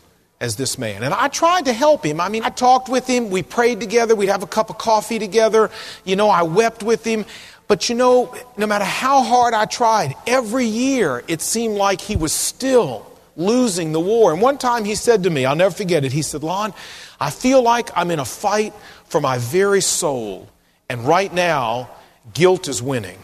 as 0.40 0.54
this 0.54 0.78
man. 0.78 1.02
And 1.02 1.12
I 1.12 1.26
tried 1.26 1.64
to 1.64 1.72
help 1.72 2.06
him. 2.06 2.20
I 2.20 2.28
mean, 2.28 2.44
I 2.44 2.50
talked 2.50 2.88
with 2.88 3.08
him, 3.08 3.30
we 3.30 3.42
prayed 3.42 3.80
together, 3.80 4.14
we'd 4.14 4.28
have 4.28 4.44
a 4.44 4.46
cup 4.46 4.70
of 4.70 4.78
coffee 4.78 5.18
together. 5.18 5.68
You 6.04 6.14
know, 6.14 6.28
I 6.28 6.44
wept 6.44 6.84
with 6.84 7.04
him. 7.04 7.24
But 7.66 7.88
you 7.88 7.96
know, 7.96 8.36
no 8.56 8.68
matter 8.68 8.84
how 8.84 9.24
hard 9.24 9.52
I 9.52 9.64
tried, 9.64 10.14
every 10.24 10.66
year 10.66 11.24
it 11.26 11.40
seemed 11.40 11.74
like 11.74 12.00
he 12.00 12.14
was 12.14 12.32
still 12.32 13.04
losing 13.34 13.90
the 13.90 14.00
war. 14.00 14.32
And 14.32 14.40
one 14.40 14.58
time 14.58 14.84
he 14.84 14.94
said 14.94 15.24
to 15.24 15.30
me, 15.30 15.44
I'll 15.44 15.56
never 15.56 15.74
forget 15.74 16.04
it, 16.04 16.12
he 16.12 16.22
said, 16.22 16.44
Lon, 16.44 16.72
I 17.18 17.30
feel 17.30 17.62
like 17.62 17.90
I'm 17.96 18.12
in 18.12 18.20
a 18.20 18.24
fight 18.24 18.72
for 19.06 19.20
my 19.20 19.38
very 19.38 19.80
soul. 19.80 20.48
And 20.88 21.04
right 21.04 21.34
now, 21.34 21.90
guilt 22.34 22.68
is 22.68 22.82
winning. 22.82 23.18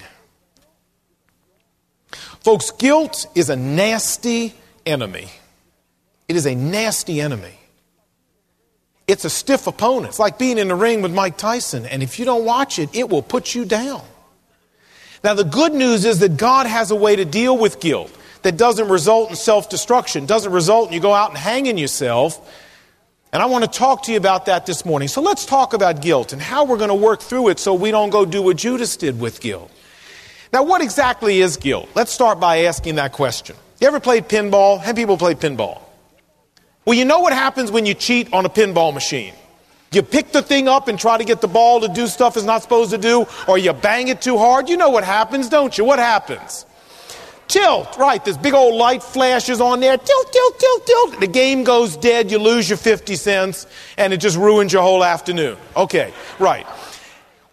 Folks, 2.41 2.71
guilt 2.71 3.27
is 3.35 3.51
a 3.51 3.57
nasty 3.57 4.55
enemy. 4.87 5.29
It 6.29 6.37
is 6.37 6.47
a 6.47 6.55
nasty 6.55 7.21
enemy. 7.21 7.59
It's 9.07 9.25
a 9.25 9.31
stiff 9.31 9.67
opponent. 9.67 10.11
It's 10.11 10.19
like 10.19 10.39
being 10.39 10.59
in 10.59 10.69
the 10.69 10.75
ring 10.75 11.01
with 11.01 11.13
Mike 11.13 11.39
Tyson, 11.39 11.87
and 11.87 12.03
if 12.03 12.19
you 12.19 12.25
don't 12.25 12.45
watch 12.45 12.79
it, 12.79 12.95
it 12.95 13.09
will 13.09 13.23
put 13.23 13.55
you 13.55 13.65
down. 13.65 14.03
Now, 15.25 15.35
the 15.35 15.45
good 15.45 15.73
news 15.73 16.05
is 16.05 16.21
that 16.21 16.37
God 16.37 16.67
has 16.67 16.91
a 16.91 16.97
way 16.97 17.17
to 17.17 17.25
deal 17.25 17.57
with 17.57 17.81
guilt 17.81 18.15
that 18.43 18.57
doesn't 18.57 18.89
result 18.89 19.31
in 19.31 19.37
self 19.37 19.69
destruction, 19.69 20.27
doesn't 20.27 20.53
result 20.53 20.89
in 20.89 20.95
you 20.95 21.01
go 21.01 21.13
out 21.13 21.31
and 21.31 21.39
hanging 21.39 21.79
yourself. 21.79 22.39
And 23.33 23.43
I 23.43 23.47
want 23.47 23.65
to 23.65 23.71
talk 23.71 24.05
to 24.05 24.13
you 24.13 24.17
about 24.17 24.47
that 24.47 24.65
this 24.65 24.85
morning. 24.87 25.09
So 25.09 25.21
let's 25.21 25.45
talk 25.45 25.75
about 25.75 26.01
guilt 26.01 26.33
and 26.33 26.41
how 26.41 26.65
we're 26.65 26.79
going 26.79 26.89
to 26.89 26.95
work 26.95 27.21
through 27.21 27.49
it 27.49 27.59
so 27.59 27.75
we 27.75 27.91
don't 27.91 28.11
go 28.11 28.25
do 28.25 28.43
what 28.43 28.57
Judas 28.57 28.97
did 28.97 29.21
with 29.21 29.41
guilt. 29.41 29.71
Now, 30.53 30.63
what 30.63 30.81
exactly 30.81 31.41
is 31.41 31.59
guilt? 31.59 31.91
Let's 31.95 32.11
start 32.11 32.41
by 32.41 32.65
asking 32.65 32.95
that 32.95 33.13
question. 33.13 33.55
You 33.81 33.87
ever 33.87 34.01
played 34.01 34.29
pinball? 34.29 34.81
Many 34.81 34.95
people 34.95 35.19
play 35.19 35.35
pinball? 35.35 35.83
Well, 36.87 36.97
you 36.97 37.05
know 37.05 37.21
what 37.21 37.35
happens 37.35 37.71
when 37.71 37.85
you 37.85 37.93
cheat 37.93 38.33
on 38.33 38.47
a 38.47 38.49
pinball 38.49 38.95
machine. 38.95 39.35
You 39.93 40.03
pick 40.03 40.33
the 40.33 40.41
thing 40.41 40.67
up 40.67 40.89
and 40.89 40.99
try 40.99 41.19
to 41.19 41.25
get 41.25 41.43
the 41.43 41.49
ball 41.49 41.81
to 41.81 41.89
do 41.89 42.07
stuff 42.07 42.37
it's 42.37 42.47
not 42.47 42.63
supposed 42.63 42.91
to 42.93 42.99
do, 42.99 43.27
or 43.47 43.59
you 43.59 43.75
bang 43.75 44.09
it 44.09 44.23
too 44.23 44.39
hard. 44.39 44.71
You 44.71 44.79
know 44.79 44.89
what 44.89 45.05
happens, 45.05 45.51
don't 45.51 45.77
you? 45.77 45.85
What 45.85 45.99
happens? 45.99 46.65
Tilt, 47.49 47.97
right. 47.97 48.23
This 48.23 48.37
big 48.37 48.55
old 48.55 48.75
light 48.75 49.03
flashes 49.03 49.61
on 49.61 49.81
there. 49.81 49.97
Tilt, 49.97 50.33
tilt, 50.33 50.59
tilt, 50.59 50.87
tilt. 50.87 51.21
The 51.21 51.27
game 51.27 51.65
goes 51.65 51.97
dead. 51.97 52.31
You 52.31 52.39
lose 52.39 52.69
your 52.69 52.77
50 52.77 53.17
cents, 53.17 53.67
and 53.97 54.13
it 54.13 54.19
just 54.19 54.37
ruins 54.37 54.73
your 54.73 54.83
whole 54.83 55.03
afternoon. 55.03 55.57
Okay, 55.75 56.13
right. 56.39 56.67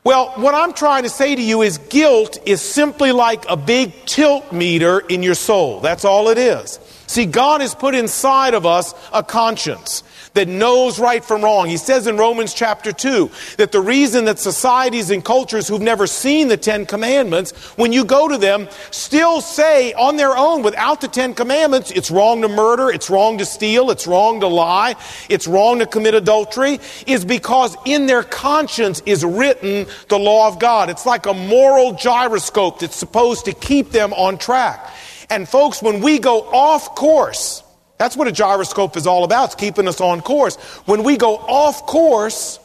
Well, 0.03 0.33
what 0.35 0.53
I'm 0.53 0.73
trying 0.73 1.03
to 1.03 1.09
say 1.09 1.33
to 1.35 1.41
you 1.41 1.63
is 1.63 1.79
guilt 1.79 2.37
is 2.45 2.61
simply 2.61 3.11
like 3.11 3.43
a 3.49 3.57
big 3.57 4.05
tilt 4.05 4.51
meter 4.51 4.99
in 4.99 5.23
your 5.23 5.33
soul. 5.33 5.79
That's 5.79 6.05
all 6.05 6.29
it 6.29 6.37
is. 6.37 6.79
See, 7.07 7.25
God 7.25 7.61
has 7.61 7.73
put 7.73 7.95
inside 7.95 8.53
of 8.53 8.65
us 8.65 8.93
a 9.13 9.23
conscience 9.23 10.03
that 10.35 10.47
knows 10.47 10.99
right 10.99 11.25
from 11.25 11.43
wrong. 11.43 11.67
He 11.67 11.77
says 11.77 12.07
in 12.07 12.17
Romans 12.17 12.53
chapter 12.53 12.91
2 12.91 13.31
that 13.57 13.71
the 13.71 13.81
reason 13.81 14.25
that 14.25 14.37
societies 14.37 15.09
and 15.09 15.25
cultures 15.25 15.67
who've 15.67 15.81
never 15.81 16.05
seen 16.05 16.47
the 16.47 16.57
Ten 16.57 16.85
Commandments, 16.85 17.51
when 17.77 17.91
you 17.91 18.05
go 18.05 18.27
to 18.27 18.37
them, 18.37 18.67
still 18.91 19.41
say 19.41 19.93
on 19.93 20.17
their 20.17 20.37
own 20.37 20.61
without 20.61 21.01
the 21.01 21.07
Ten 21.07 21.33
Commandments, 21.33 21.91
it's 21.91 22.11
wrong 22.11 22.41
to 22.41 22.47
murder, 22.47 22.89
it's 22.89 23.09
wrong 23.09 23.37
to 23.39 23.45
steal, 23.45 23.89
it's 23.89 24.05
wrong 24.05 24.39
to 24.41 24.47
lie, 24.47 24.95
it's 25.29 25.47
wrong 25.47 25.79
to 25.79 25.85
commit 25.85 26.13
adultery, 26.13 26.79
is 27.07 27.25
because 27.25 27.75
in 27.85 28.05
their 28.05 28.23
conscience 28.23 29.01
is 29.05 29.23
written 29.23 29.87
the 30.09 30.19
law 30.19 30.47
of 30.47 30.59
God. 30.59 30.89
It's 30.89 31.05
like 31.05 31.25
a 31.25 31.33
moral 31.33 31.93
gyroscope 31.93 32.79
that's 32.79 32.95
supposed 32.95 33.45
to 33.45 33.53
keep 33.53 33.91
them 33.91 34.13
on 34.13 34.37
track. 34.37 34.93
And 35.29 35.47
folks, 35.49 35.81
when 35.81 36.01
we 36.01 36.19
go 36.19 36.41
off 36.51 36.93
course, 36.93 37.63
that's 37.97 38.17
what 38.17 38.27
a 38.27 38.31
gyroscope 38.31 38.97
is 38.97 39.07
all 39.07 39.23
about. 39.23 39.45
It's 39.45 39.55
keeping 39.55 39.87
us 39.87 40.01
on 40.01 40.21
course. 40.21 40.55
When 40.85 41.03
we 41.03 41.17
go 41.17 41.37
off 41.37 41.85
course, 41.85 42.59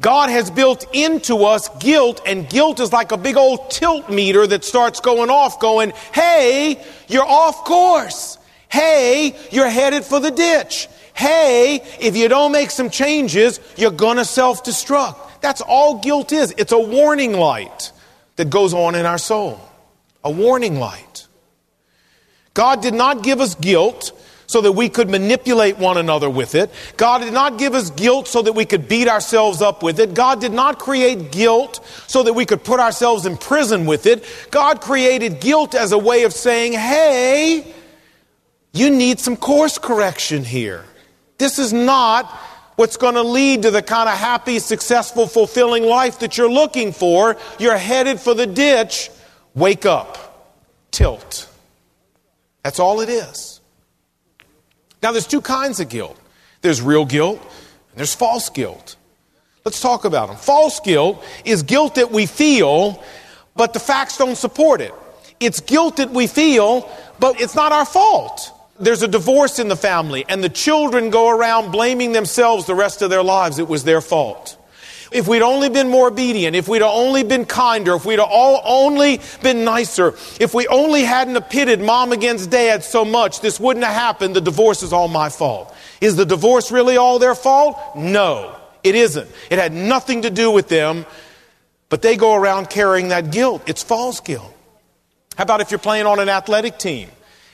God 0.00 0.30
has 0.30 0.50
built 0.50 0.86
into 0.94 1.44
us 1.44 1.68
guilt, 1.78 2.22
and 2.26 2.48
guilt 2.48 2.80
is 2.80 2.92
like 2.92 3.12
a 3.12 3.18
big 3.18 3.36
old 3.36 3.70
tilt 3.70 4.08
meter 4.08 4.46
that 4.46 4.64
starts 4.64 5.00
going 5.00 5.28
off, 5.28 5.60
going, 5.60 5.92
hey, 6.12 6.82
you're 7.08 7.26
off 7.26 7.64
course. 7.64 8.38
Hey, 8.70 9.36
you're 9.50 9.68
headed 9.68 10.04
for 10.04 10.20
the 10.20 10.30
ditch. 10.30 10.88
Hey, 11.12 11.82
if 12.00 12.16
you 12.16 12.28
don't 12.28 12.52
make 12.52 12.70
some 12.70 12.88
changes, 12.88 13.60
you're 13.76 13.90
gonna 13.90 14.24
self 14.24 14.64
destruct. 14.64 15.42
That's 15.42 15.60
all 15.60 15.98
guilt 15.98 16.32
is. 16.32 16.54
It's 16.56 16.72
a 16.72 16.78
warning 16.78 17.32
light 17.32 17.92
that 18.36 18.48
goes 18.48 18.72
on 18.72 18.94
in 18.94 19.04
our 19.04 19.18
soul. 19.18 19.60
A 20.24 20.30
warning 20.30 20.78
light. 20.78 21.09
God 22.54 22.82
did 22.82 22.94
not 22.94 23.22
give 23.22 23.40
us 23.40 23.54
guilt 23.54 24.12
so 24.46 24.60
that 24.60 24.72
we 24.72 24.88
could 24.88 25.08
manipulate 25.08 25.78
one 25.78 25.96
another 25.96 26.28
with 26.28 26.56
it. 26.56 26.72
God 26.96 27.18
did 27.18 27.32
not 27.32 27.56
give 27.56 27.72
us 27.72 27.90
guilt 27.90 28.26
so 28.26 28.42
that 28.42 28.52
we 28.52 28.64
could 28.64 28.88
beat 28.88 29.06
ourselves 29.06 29.62
up 29.62 29.80
with 29.80 30.00
it. 30.00 30.12
God 30.12 30.40
did 30.40 30.52
not 30.52 30.80
create 30.80 31.30
guilt 31.30 31.86
so 32.08 32.24
that 32.24 32.32
we 32.32 32.44
could 32.44 32.64
put 32.64 32.80
ourselves 32.80 33.26
in 33.26 33.36
prison 33.36 33.86
with 33.86 34.06
it. 34.06 34.24
God 34.50 34.80
created 34.80 35.40
guilt 35.40 35.76
as 35.76 35.92
a 35.92 35.98
way 35.98 36.24
of 36.24 36.32
saying, 36.32 36.72
hey, 36.72 37.72
you 38.72 38.90
need 38.90 39.20
some 39.20 39.36
course 39.36 39.78
correction 39.78 40.44
here. 40.44 40.84
This 41.38 41.60
is 41.60 41.72
not 41.72 42.26
what's 42.74 42.96
going 42.96 43.14
to 43.14 43.22
lead 43.22 43.62
to 43.62 43.70
the 43.70 43.82
kind 43.82 44.08
of 44.08 44.16
happy, 44.16 44.58
successful, 44.58 45.26
fulfilling 45.26 45.84
life 45.84 46.18
that 46.20 46.36
you're 46.36 46.50
looking 46.50 46.92
for. 46.92 47.36
You're 47.60 47.76
headed 47.76 48.18
for 48.18 48.34
the 48.34 48.46
ditch. 48.46 49.10
Wake 49.54 49.86
up. 49.86 50.56
Tilt. 50.90 51.49
That's 52.62 52.78
all 52.78 53.00
it 53.00 53.08
is. 53.08 53.60
Now, 55.02 55.12
there's 55.12 55.26
two 55.26 55.40
kinds 55.40 55.80
of 55.80 55.88
guilt 55.88 56.18
there's 56.62 56.82
real 56.82 57.06
guilt 57.06 57.40
and 57.40 57.98
there's 57.98 58.14
false 58.14 58.50
guilt. 58.50 58.96
Let's 59.64 59.80
talk 59.80 60.04
about 60.04 60.28
them. 60.28 60.36
False 60.36 60.80
guilt 60.80 61.24
is 61.44 61.62
guilt 61.62 61.96
that 61.96 62.10
we 62.10 62.26
feel, 62.26 63.02
but 63.56 63.72
the 63.72 63.80
facts 63.80 64.16
don't 64.16 64.36
support 64.36 64.80
it. 64.80 64.92
It's 65.38 65.60
guilt 65.60 65.96
that 65.96 66.10
we 66.10 66.26
feel, 66.26 66.90
but 67.18 67.40
it's 67.40 67.54
not 67.54 67.72
our 67.72 67.84
fault. 67.84 68.52
There's 68.78 69.02
a 69.02 69.08
divorce 69.08 69.58
in 69.58 69.68
the 69.68 69.76
family, 69.76 70.24
and 70.28 70.42
the 70.42 70.48
children 70.48 71.10
go 71.10 71.28
around 71.28 71.70
blaming 71.70 72.12
themselves 72.12 72.66
the 72.66 72.74
rest 72.74 73.02
of 73.02 73.10
their 73.10 73.22
lives. 73.22 73.58
It 73.58 73.68
was 73.68 73.84
their 73.84 74.00
fault. 74.00 74.56
If 75.10 75.26
we'd 75.26 75.42
only 75.42 75.68
been 75.68 75.88
more 75.88 76.08
obedient, 76.08 76.54
if 76.54 76.68
we'd 76.68 76.82
only 76.82 77.24
been 77.24 77.44
kinder, 77.44 77.94
if 77.94 78.04
we'd 78.04 78.20
all 78.20 78.62
only 78.64 79.20
been 79.42 79.64
nicer, 79.64 80.14
if 80.38 80.54
we 80.54 80.68
only 80.68 81.02
hadn't 81.02 81.40
pitted 81.50 81.80
mom 81.80 82.12
against 82.12 82.50
dad 82.50 82.84
so 82.84 83.04
much, 83.04 83.40
this 83.40 83.58
wouldn't 83.58 83.84
have 83.84 83.94
happened. 83.94 84.36
The 84.36 84.40
divorce 84.40 84.84
is 84.84 84.92
all 84.92 85.08
my 85.08 85.28
fault. 85.28 85.74
Is 86.00 86.14
the 86.14 86.24
divorce 86.24 86.70
really 86.70 86.96
all 86.96 87.18
their 87.18 87.34
fault? 87.34 87.76
No, 87.96 88.54
it 88.84 88.94
isn't. 88.94 89.28
It 89.50 89.58
had 89.58 89.72
nothing 89.72 90.22
to 90.22 90.30
do 90.30 90.50
with 90.50 90.68
them, 90.68 91.04
but 91.88 92.02
they 92.02 92.16
go 92.16 92.34
around 92.34 92.70
carrying 92.70 93.08
that 93.08 93.32
guilt. 93.32 93.62
It's 93.66 93.82
false 93.82 94.20
guilt. 94.20 94.54
How 95.36 95.42
about 95.42 95.60
if 95.60 95.72
you're 95.72 95.78
playing 95.78 96.06
on 96.06 96.20
an 96.20 96.28
athletic 96.28 96.78
team? 96.78 97.08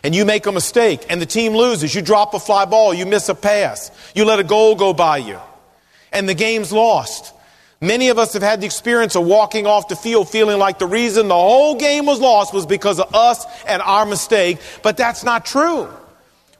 and 0.04 0.14
you 0.14 0.24
make 0.24 0.46
a 0.46 0.52
mistake 0.52 1.04
and 1.08 1.20
the 1.20 1.26
team 1.26 1.52
loses, 1.52 1.92
you 1.92 2.00
drop 2.00 2.32
a 2.32 2.38
fly 2.38 2.64
ball, 2.64 2.94
you 2.94 3.04
miss 3.04 3.28
a 3.28 3.34
pass, 3.34 3.90
you 4.14 4.24
let 4.24 4.38
a 4.38 4.44
goal 4.44 4.76
go 4.76 4.92
by 4.92 5.16
you, 5.16 5.40
and 6.12 6.28
the 6.28 6.34
game's 6.34 6.70
lost. 6.70 7.34
Many 7.80 8.08
of 8.08 8.18
us 8.18 8.32
have 8.32 8.42
had 8.42 8.60
the 8.62 8.66
experience 8.66 9.16
of 9.16 9.26
walking 9.26 9.66
off 9.66 9.88
the 9.88 9.96
field 9.96 10.30
feeling 10.30 10.58
like 10.58 10.78
the 10.78 10.86
reason 10.86 11.28
the 11.28 11.34
whole 11.34 11.74
game 11.74 12.06
was 12.06 12.20
lost 12.20 12.54
was 12.54 12.64
because 12.64 12.98
of 12.98 13.14
us 13.14 13.44
and 13.66 13.82
our 13.82 14.06
mistake, 14.06 14.58
but 14.82 14.96
that's 14.96 15.22
not 15.22 15.44
true. 15.44 15.88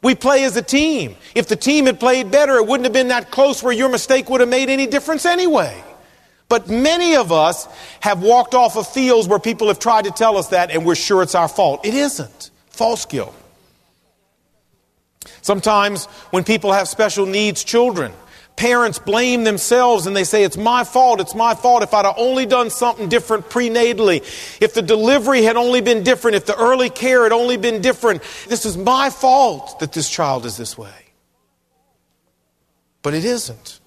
We 0.03 0.15
play 0.15 0.45
as 0.45 0.57
a 0.57 0.63
team. 0.63 1.17
If 1.35 1.49
the 1.49 1.57
team 1.57 1.87
had 1.87 1.99
played 1.99 2.31
better, 2.31 2.57
it 2.57 2.67
wouldn't 2.67 2.85
have 2.85 2.93
been 2.93 3.09
that 3.09 3.31
close 3.31 3.63
where 3.63 3.73
your 3.73 3.89
mistake 3.89 4.29
would 4.29 4.41
have 4.41 4.51
made 4.51 4.69
any 4.69 4.87
difference 4.87 5.25
anyway. 5.25 5.83
But 6.49 6.69
many 6.69 7.17
of 7.17 7.33
us 7.33 7.67
have 8.01 8.23
walked 8.23 8.55
off 8.55 8.77
of 8.77 8.87
fields 8.87 9.27
where 9.27 9.39
people 9.39 9.69
have 9.69 9.79
tried 9.79 10.05
to 10.05 10.11
tell 10.11 10.37
us 10.37 10.49
that 10.49 10.71
and 10.71 10.85
we're 10.85 10.95
sure 10.95 11.23
it's 11.23 11.35
our 11.35 11.49
fault. 11.49 11.85
It 11.85 11.95
isn't. 11.95 12.51
False 12.69 13.07
guilt. 13.07 13.35
Sometimes 15.41 16.07
when 16.31 16.45
people 16.45 16.73
have 16.73 16.89
special 16.89 17.25
needs 17.25 17.65
children, 17.65 18.13
Parents 18.57 18.99
blame 18.99 19.45
themselves 19.45 20.07
and 20.07 20.17
they 20.17 20.25
say, 20.25 20.43
It's 20.43 20.57
my 20.57 20.83
fault, 20.83 21.21
it's 21.21 21.35
my 21.35 21.55
fault. 21.55 21.83
If 21.83 21.93
I'd 21.93 22.07
have 22.07 22.15
only 22.17 22.47
done 22.47 22.71
something 22.71 23.11
different 23.11 23.51
prenatally, 23.51 24.23
if 24.63 24.73
the 24.73 24.81
delivery 24.81 25.43
had 25.43 25.57
only 25.57 25.83
been 25.83 26.03
different, 26.03 26.37
if 26.37 26.47
the 26.47 26.57
early 26.57 26.89
care 26.89 27.25
had 27.25 27.33
only 27.33 27.59
been 27.59 27.83
different, 27.83 28.23
this 28.49 28.65
is 28.65 28.79
my 28.79 29.11
fault 29.11 29.79
that 29.81 29.93
this 29.93 30.09
child 30.09 30.47
is 30.47 30.57
this 30.57 30.79
way. 30.79 30.91
But 33.03 33.13
it 33.13 33.27
isn't. 33.27 33.81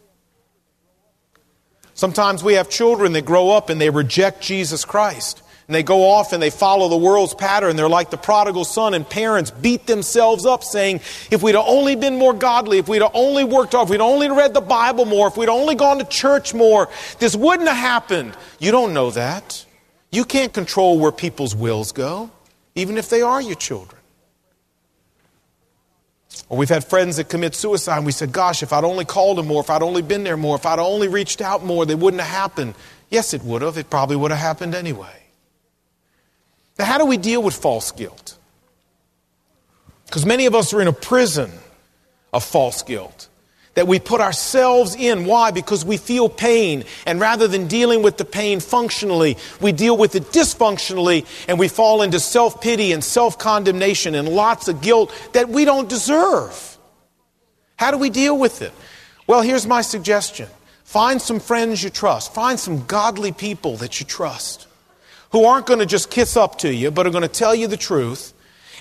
Sometimes 1.96 2.44
we 2.44 2.54
have 2.54 2.70
children 2.70 3.14
that 3.14 3.26
grow 3.26 3.50
up 3.50 3.70
and 3.70 3.82
they 3.82 3.90
reject 3.90 4.42
Jesus 4.42 4.86
Christ 4.86 5.42
and 5.70 5.76
they 5.76 5.84
go 5.84 6.10
off 6.10 6.34
and 6.34 6.42
they 6.42 6.50
follow 6.50 6.90
the 6.90 6.98
world's 6.98 7.36
pattern. 7.36 7.76
They're 7.76 7.88
like 7.88 8.10
the 8.10 8.18
prodigal 8.18 8.66
son, 8.66 8.96
and 8.96 9.08
parents 9.08 9.52
beat 9.52 9.86
themselves 9.86 10.44
up 10.44 10.64
saying, 10.64 11.02
if 11.30 11.44
we'd 11.44 11.54
only 11.54 11.96
been 11.96 12.18
more 12.18 12.34
godly, 12.34 12.80
if 12.80 12.88
we'd 12.88 13.04
only 13.14 13.44
worked 13.44 13.74
hard, 13.74 13.86
if 13.86 13.92
we'd 13.92 14.02
only 14.02 14.32
read 14.32 14.56
the 14.56 14.62
Bible 14.62 15.06
more, 15.06 15.28
if 15.28 15.38
we'd 15.38 15.48
only 15.48 15.76
gone 15.76 16.00
to 16.00 16.06
church 16.06 16.56
more, 16.56 16.90
this 17.20 17.36
wouldn't 17.36 17.68
have 17.68 17.78
happened. 17.78 18.36
You 18.58 18.72
don't 18.72 18.96
know 18.96 19.12
that. 19.12 19.64
You 20.12 20.26
can't 20.26 20.52
control 20.52 20.98
where 20.98 21.12
people's 21.12 21.56
wills 21.56 21.92
go, 21.92 22.32
even 22.74 22.98
if 22.98 23.10
they 23.10 23.22
are 23.22 23.40
your 23.40 23.54
children. 23.54 24.02
Or 26.50 26.58
we've 26.58 26.68
had 26.68 26.84
friends 26.84 27.18
that 27.18 27.30
commit 27.30 27.54
suicide, 27.54 27.98
and 27.98 28.08
we 28.08 28.12
said, 28.12 28.32
Gosh, 28.32 28.64
if 28.64 28.74
I'd 28.74 28.84
only 28.84 29.06
called 29.06 29.38
them 29.38 29.46
more, 29.46 29.62
if 29.62 29.70
I'd 29.70 29.84
only 29.84 30.02
been 30.02 30.24
there 30.24 30.36
more, 30.36 30.56
if 30.56 30.66
I'd 30.66 30.80
only 30.80 31.10
reached 31.10 31.42
out 31.42 31.64
more, 31.64 31.86
they 31.86 31.94
wouldn't 31.94 32.24
have 32.24 32.36
happened. 32.36 32.74
Yes, 33.12 33.36
it 33.36 33.44
would 33.44 33.62
have. 33.62 33.78
It 33.78 33.92
probably 33.92 34.16
would 34.16 34.32
have 34.32 34.40
happened 34.40 34.74
anyway. 34.74 35.19
How 36.80 36.98
do 36.98 37.06
we 37.06 37.18
deal 37.18 37.44
with 37.44 37.56
false 37.56 37.92
guilt? 37.92 38.38
Because 40.06 40.26
many 40.26 40.46
of 40.46 40.56
us 40.56 40.74
are 40.74 40.82
in 40.82 40.88
a 40.88 40.94
prison 40.94 41.52
of 42.34 42.44
false 42.44 42.82
guilt 42.82 43.28
that 43.76 43.88
we 43.88 44.00
put 44.00 44.22
ourselves 44.22 44.96
in. 44.96 45.26
Why? 45.26 45.52
Because 45.52 45.86
we 45.86 45.98
feel 45.98 46.30
pain, 46.30 46.84
and 47.06 47.20
rather 47.20 47.48
than 47.48 47.68
dealing 47.68 48.02
with 48.02 48.18
the 48.18 48.26
pain 48.26 48.60
functionally, 48.60 49.38
we 49.62 49.72
deal 49.72 49.96
with 49.96 50.16
it 50.16 50.24
dysfunctionally, 50.32 51.26
and 51.48 51.60
we 51.60 51.68
fall 51.68 52.02
into 52.02 52.20
self 52.20 52.62
pity 52.62 52.92
and 52.92 53.04
self 53.04 53.38
condemnation 53.38 54.16
and 54.16 54.28
lots 54.28 54.68
of 54.68 54.82
guilt 54.82 55.14
that 55.34 55.50
we 55.50 55.66
don't 55.66 55.90
deserve. 55.90 56.78
How 57.78 57.92
do 57.92 57.98
we 57.98 58.10
deal 58.10 58.38
with 58.38 58.62
it? 58.62 58.74
Well, 59.28 59.42
here's 59.42 59.68
my 59.68 59.82
suggestion 59.82 60.48
find 60.84 61.22
some 61.22 61.40
friends 61.40 61.84
you 61.84 61.90
trust, 61.90 62.34
find 62.34 62.60
some 62.60 62.86
godly 62.86 63.32
people 63.32 63.78
that 63.78 64.00
you 64.00 64.06
trust 64.06 64.66
who 65.32 65.46
aren't 65.46 65.66
going 65.66 65.80
to 65.80 65.86
just 65.86 66.10
kiss 66.10 66.36
up 66.36 66.60
to 66.60 66.74
you, 66.74 66.92
but 66.92 67.06
are 67.06 67.12
going 67.12 67.22
to 67.22 67.28
tell 67.28 67.54
you 67.54 67.68
the 67.68 67.78
truth. 67.78 68.34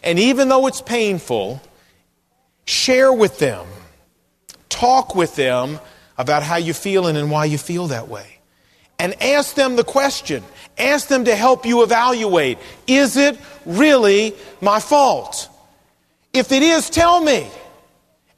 And 0.02 0.19
even 0.19 0.49
though 0.49 0.67
it's 0.67 0.81
painful, 0.81 1.61
share 2.64 3.12
with 3.12 3.38
them, 3.38 3.67
talk 4.69 5.14
with 5.14 5.37
them 5.37 5.78
about 6.17 6.43
how 6.43 6.57
you're 6.57 6.75
feeling 6.75 7.17
and 7.17 7.31
why 7.31 7.45
you 7.45 7.59
feel 7.59 7.88
that 7.88 8.09
way. 8.09 8.38
And 8.99 9.21
ask 9.23 9.55
them 9.55 9.76
the 9.76 9.85
question. 9.85 10.43
Ask 10.76 11.09
them 11.09 11.25
to 11.26 11.35
help 11.35 11.64
you 11.67 11.83
evaluate 11.83 12.59
is 12.87 13.17
it 13.17 13.38
really 13.64 14.35
my 14.61 14.81
fault? 14.81 15.49
If 16.33 16.52
it 16.52 16.62
is, 16.62 16.90
tell 16.90 17.21
me. 17.21 17.49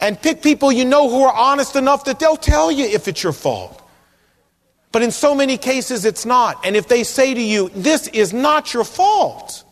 And 0.01 0.21
pick 0.21 0.43
people 0.43 0.73
you 0.73 0.85
know 0.85 1.09
who 1.11 1.23
are 1.23 1.35
honest 1.35 1.77
enough 1.77 2.05
that 2.05 2.19
they'll 2.19 2.37
tell 2.37 2.71
you 2.73 2.87
if 2.87 3.09
it's 3.09 3.23
your 3.23 3.35
fault. 3.35 3.81
But 4.93 5.03
in 5.03 5.11
so 5.11 5.35
many 5.35 5.57
cases, 5.57 6.05
it's 6.05 6.27
not. 6.27 6.65
And 6.65 6.77
if 6.77 6.89
they 6.89 7.05
say 7.05 7.33
to 7.33 7.41
you, 7.41 7.71
this 7.75 8.09
is 8.09 8.33
not 8.33 8.75
your 8.75 8.85
fault, 8.85 9.65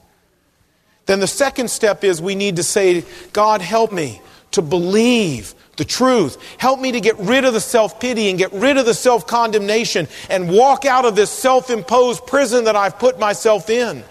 then 1.07 1.21
the 1.21 1.27
second 1.27 1.71
step 1.71 2.05
is 2.05 2.23
we 2.23 2.35
need 2.35 2.57
to 2.57 2.63
say, 2.63 3.05
God, 3.33 3.61
help 3.61 3.93
me 3.93 4.21
to 4.53 4.63
believe 4.63 5.55
the 5.77 5.85
truth. 5.85 6.37
Help 6.59 6.81
me 6.81 6.93
to 6.93 7.01
get 7.01 7.19
rid 7.19 7.45
of 7.45 7.55
the 7.55 7.61
self 7.61 7.99
pity 7.99 8.29
and 8.29 8.39
get 8.39 8.53
rid 8.53 8.77
of 8.77 8.85
the 8.85 8.95
self 8.95 9.27
condemnation 9.27 10.07
and 10.29 10.51
walk 10.51 10.85
out 10.85 11.05
of 11.05 11.17
this 11.17 11.31
self 11.31 11.71
imposed 11.71 12.27
prison 12.27 12.65
that 12.65 12.77
I've 12.77 12.99
put 12.99 13.19
myself 13.19 13.71
in. 13.71 14.05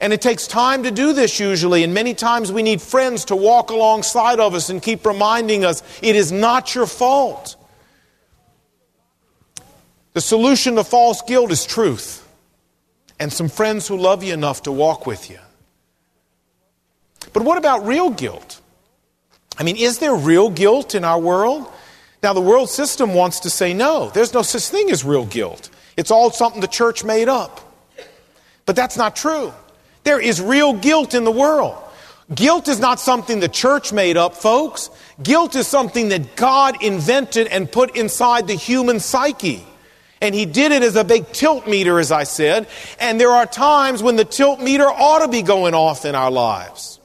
And 0.00 0.14
it 0.14 0.22
takes 0.22 0.46
time 0.46 0.84
to 0.84 0.90
do 0.90 1.12
this 1.12 1.38
usually, 1.38 1.84
and 1.84 1.92
many 1.92 2.14
times 2.14 2.50
we 2.50 2.62
need 2.62 2.80
friends 2.80 3.26
to 3.26 3.36
walk 3.36 3.70
alongside 3.70 4.40
of 4.40 4.54
us 4.54 4.70
and 4.70 4.82
keep 4.82 5.04
reminding 5.04 5.64
us 5.64 5.82
it 6.00 6.16
is 6.16 6.32
not 6.32 6.74
your 6.74 6.86
fault. 6.86 7.56
The 10.12 10.20
solution 10.20 10.74
to 10.76 10.84
false 10.84 11.22
guilt 11.22 11.52
is 11.52 11.64
truth 11.64 12.26
and 13.20 13.32
some 13.32 13.48
friends 13.48 13.86
who 13.86 13.96
love 13.96 14.24
you 14.24 14.32
enough 14.32 14.62
to 14.62 14.72
walk 14.72 15.06
with 15.06 15.30
you. 15.30 15.38
But 17.32 17.42
what 17.42 17.58
about 17.58 17.86
real 17.86 18.10
guilt? 18.10 18.60
I 19.58 19.62
mean, 19.62 19.76
is 19.76 19.98
there 19.98 20.14
real 20.14 20.50
guilt 20.50 20.94
in 20.94 21.04
our 21.04 21.20
world? 21.20 21.70
Now, 22.22 22.32
the 22.32 22.40
world 22.40 22.70
system 22.70 23.14
wants 23.14 23.40
to 23.40 23.50
say 23.50 23.72
no, 23.72 24.10
there's 24.10 24.34
no 24.34 24.42
such 24.42 24.68
thing 24.68 24.90
as 24.90 25.04
real 25.04 25.26
guilt. 25.26 25.70
It's 25.96 26.10
all 26.10 26.30
something 26.30 26.60
the 26.60 26.66
church 26.66 27.04
made 27.04 27.28
up. 27.28 27.60
But 28.66 28.74
that's 28.76 28.96
not 28.96 29.16
true. 29.16 29.52
There 30.04 30.20
is 30.20 30.40
real 30.40 30.72
guilt 30.72 31.14
in 31.14 31.24
the 31.24 31.30
world. 31.30 31.76
Guilt 32.34 32.68
is 32.68 32.78
not 32.78 33.00
something 33.00 33.40
the 33.40 33.48
church 33.48 33.92
made 33.92 34.16
up, 34.16 34.34
folks. 34.34 34.88
Guilt 35.22 35.56
is 35.56 35.66
something 35.66 36.08
that 36.10 36.36
God 36.36 36.82
invented 36.82 37.48
and 37.48 37.70
put 37.70 37.96
inside 37.96 38.46
the 38.46 38.54
human 38.54 39.00
psyche. 39.00 39.64
And 40.20 40.34
he 40.34 40.44
did 40.44 40.72
it 40.72 40.82
as 40.82 40.96
a 40.96 41.04
big 41.04 41.32
tilt 41.32 41.66
meter, 41.66 41.98
as 41.98 42.12
I 42.12 42.24
said. 42.24 42.68
And 42.98 43.18
there 43.20 43.30
are 43.30 43.46
times 43.46 44.02
when 44.02 44.16
the 44.16 44.24
tilt 44.24 44.60
meter 44.60 44.84
ought 44.84 45.20
to 45.20 45.28
be 45.28 45.42
going 45.42 45.74
off 45.74 46.04
in 46.04 46.14
our 46.14 46.30
lives. 46.30 47.00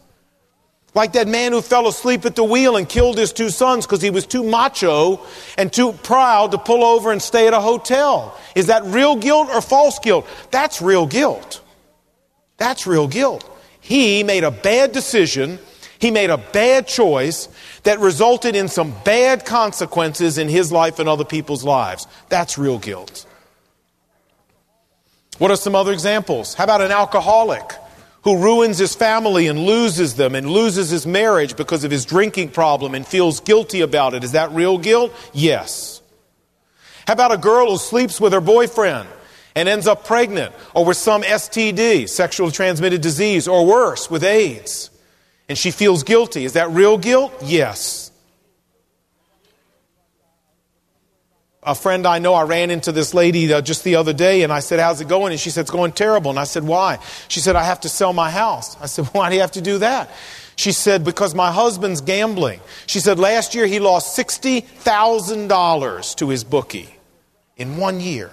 Like 0.94 1.14
that 1.14 1.28
man 1.28 1.52
who 1.52 1.62
fell 1.62 1.88
asleep 1.88 2.26
at 2.26 2.36
the 2.36 2.44
wheel 2.44 2.78
and 2.78 2.88
killed 2.88 3.18
his 3.18 3.34
two 3.34 3.50
sons 3.50 3.86
because 3.86 4.02
he 4.02 4.10
was 4.10 4.26
too 4.26 4.44
macho 4.44 5.20
and 5.58 5.72
too 5.72 5.92
proud 5.92 6.52
to 6.52 6.58
pull 6.58 6.86
over 6.86 7.12
and 7.12 7.22
stay 7.22 7.48
at 7.48 7.54
a 7.54 7.60
hotel. 7.60 8.38
Is 8.56 8.68
that 8.68 8.84
real 8.86 9.18
guilt 9.18 9.50
or 9.50 9.62
false 9.62 10.00
guilt? 10.00 10.26
That's 10.52 10.82
real 10.82 11.06
guilt. 11.06 11.62
That's 12.58 12.88
real 12.88 13.10
guilt. 13.10 13.50
He 13.82 14.24
made 14.24 14.46
a 14.46 14.52
bad 14.52 14.94
decision 14.94 15.60
he 16.00 16.12
made 16.12 16.30
a 16.30 16.38
bad 16.38 16.88
choice 16.88 17.48
that 17.84 18.00
resulted 18.00 18.56
in 18.56 18.68
some 18.68 18.94
bad 19.04 19.46
consequences 19.46 20.38
in 20.38 20.50
his 20.50 20.72
life 20.72 21.00
and 21.00 21.08
other 21.08 21.26
people's 21.26 21.64
lives. 21.64 22.08
That's 22.30 22.58
real 22.58 22.80
guilt. 22.80 23.26
What 25.38 25.52
are 25.52 25.58
some 25.58 25.76
other 25.76 25.92
examples? 25.92 26.54
How 26.54 26.64
about 26.64 26.82
an 26.82 26.92
alcoholic 26.92 27.74
who 28.24 28.42
ruins 28.42 28.78
his 28.78 28.96
family 28.96 29.48
and 29.48 29.60
loses 29.60 30.16
them 30.16 30.34
and 30.34 30.50
loses 30.50 30.90
his 30.90 31.06
marriage 31.06 31.56
because 31.56 31.84
of 31.84 31.92
his 31.92 32.06
drinking 32.06 32.50
problem 32.50 32.96
and 32.96 33.06
feels 33.06 33.40
guilty 33.40 33.82
about 33.82 34.14
it? 34.14 34.24
Is 34.24 34.32
that 34.32 34.52
real 34.52 34.78
guilt? 34.78 35.14
Yes. 35.34 36.02
How 37.06 37.14
about 37.14 37.34
a 37.34 37.38
girl 37.38 37.70
who 37.70 37.78
sleeps 37.78 38.20
with 38.20 38.34
her 38.34 38.42
boyfriend 38.42 39.08
and 39.56 39.70
ends 39.70 39.88
up 39.88 40.06
pregnant 40.06 40.56
or 40.74 40.86
with 40.86 40.98
some 40.98 41.22
STD, 41.22 42.10
sexually 42.10 42.52
transmitted 42.52 43.02
disease, 43.02 43.48
or 43.48 43.66
worse, 43.66 44.10
with 44.10 44.24
AIDS? 44.24 44.90
And 45.48 45.58
she 45.58 45.72
feels 45.72 46.04
guilty. 46.04 46.46
Is 46.46 46.54
that 46.54 46.70
real 46.72 46.98
guilt? 46.98 47.34
Yes. 47.44 48.12
A 51.62 51.74
friend 51.74 52.06
I 52.06 52.20
know, 52.20 52.36
I 52.36 52.44
ran 52.44 52.70
into 52.70 52.92
this 52.92 53.16
lady 53.16 53.52
uh, 53.52 53.60
just 53.62 53.84
the 53.84 53.96
other 53.96 54.14
day 54.14 54.44
and 54.44 54.54
I 54.54 54.60
said, 54.60 54.80
How's 54.80 55.02
it 55.02 55.08
going? 55.08 55.32
And 55.32 55.40
she 55.40 55.50
said, 55.50 55.62
It's 55.62 55.72
going 55.72 55.94
terrible. 55.94 56.30
And 56.30 56.38
I 56.40 56.44
said, 56.44 56.64
Why? 56.64 57.00
She 57.28 57.40
said, 57.40 57.56
I 57.56 57.64
have 57.64 57.82
to 57.82 57.90
sell 57.90 58.14
my 58.14 58.30
house. 58.30 58.80
I 58.80 58.86
said, 58.86 59.06
Why 59.14 59.30
do 59.30 59.36
you 59.36 59.42
have 59.42 59.54
to 59.54 59.62
do 59.62 59.80
that? 59.80 60.12
She 60.56 60.72
said, 60.72 61.04
Because 61.04 61.34
my 61.34 61.52
husband's 61.52 62.02
gambling. 62.02 62.60
She 62.86 63.00
said, 63.00 63.18
Last 63.18 63.56
year 63.56 63.66
he 63.66 63.80
lost 63.80 64.16
$60,000 64.18 66.16
to 66.18 66.30
his 66.30 66.44
bookie 66.44 66.96
in 67.58 67.78
one 67.78 68.00
year. 68.00 68.32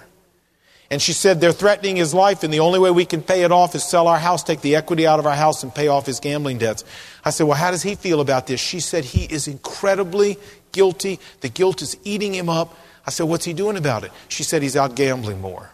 And 0.93 1.01
she 1.01 1.11
said, 1.11 1.41
They're 1.41 1.51
threatening 1.51 1.95
his 1.95 2.13
life, 2.13 2.43
and 2.43 2.53
the 2.53 2.59
only 2.59 2.77
way 2.77 2.91
we 2.91 3.03
can 3.03 3.23
pay 3.23 3.41
it 3.41 3.51
off 3.51 3.73
is 3.73 3.83
sell 3.83 4.07
our 4.07 4.19
house, 4.19 4.43
take 4.43 4.61
the 4.61 4.75
equity 4.75 5.07
out 5.07 5.17
of 5.17 5.25
our 5.25 5.33
house, 5.33 5.63
and 5.63 5.73
pay 5.73 5.87
off 5.87 6.05
his 6.05 6.19
gambling 6.19 6.59
debts. 6.59 6.83
I 7.25 7.31
said, 7.31 7.47
Well, 7.47 7.57
how 7.57 7.71
does 7.71 7.81
he 7.81 7.95
feel 7.95 8.21
about 8.21 8.45
this? 8.45 8.59
She 8.59 8.79
said, 8.79 9.03
He 9.03 9.23
is 9.23 9.47
incredibly 9.47 10.37
guilty. 10.71 11.19
The 11.41 11.49
guilt 11.49 11.81
is 11.81 11.97
eating 12.03 12.35
him 12.35 12.47
up. 12.47 12.77
I 13.07 13.09
said, 13.09 13.23
What's 13.23 13.43
he 13.43 13.53
doing 13.53 13.75
about 13.75 14.03
it? 14.03 14.11
She 14.27 14.43
said, 14.43 14.61
He's 14.61 14.75
out 14.75 14.95
gambling 14.95 15.41
more. 15.41 15.71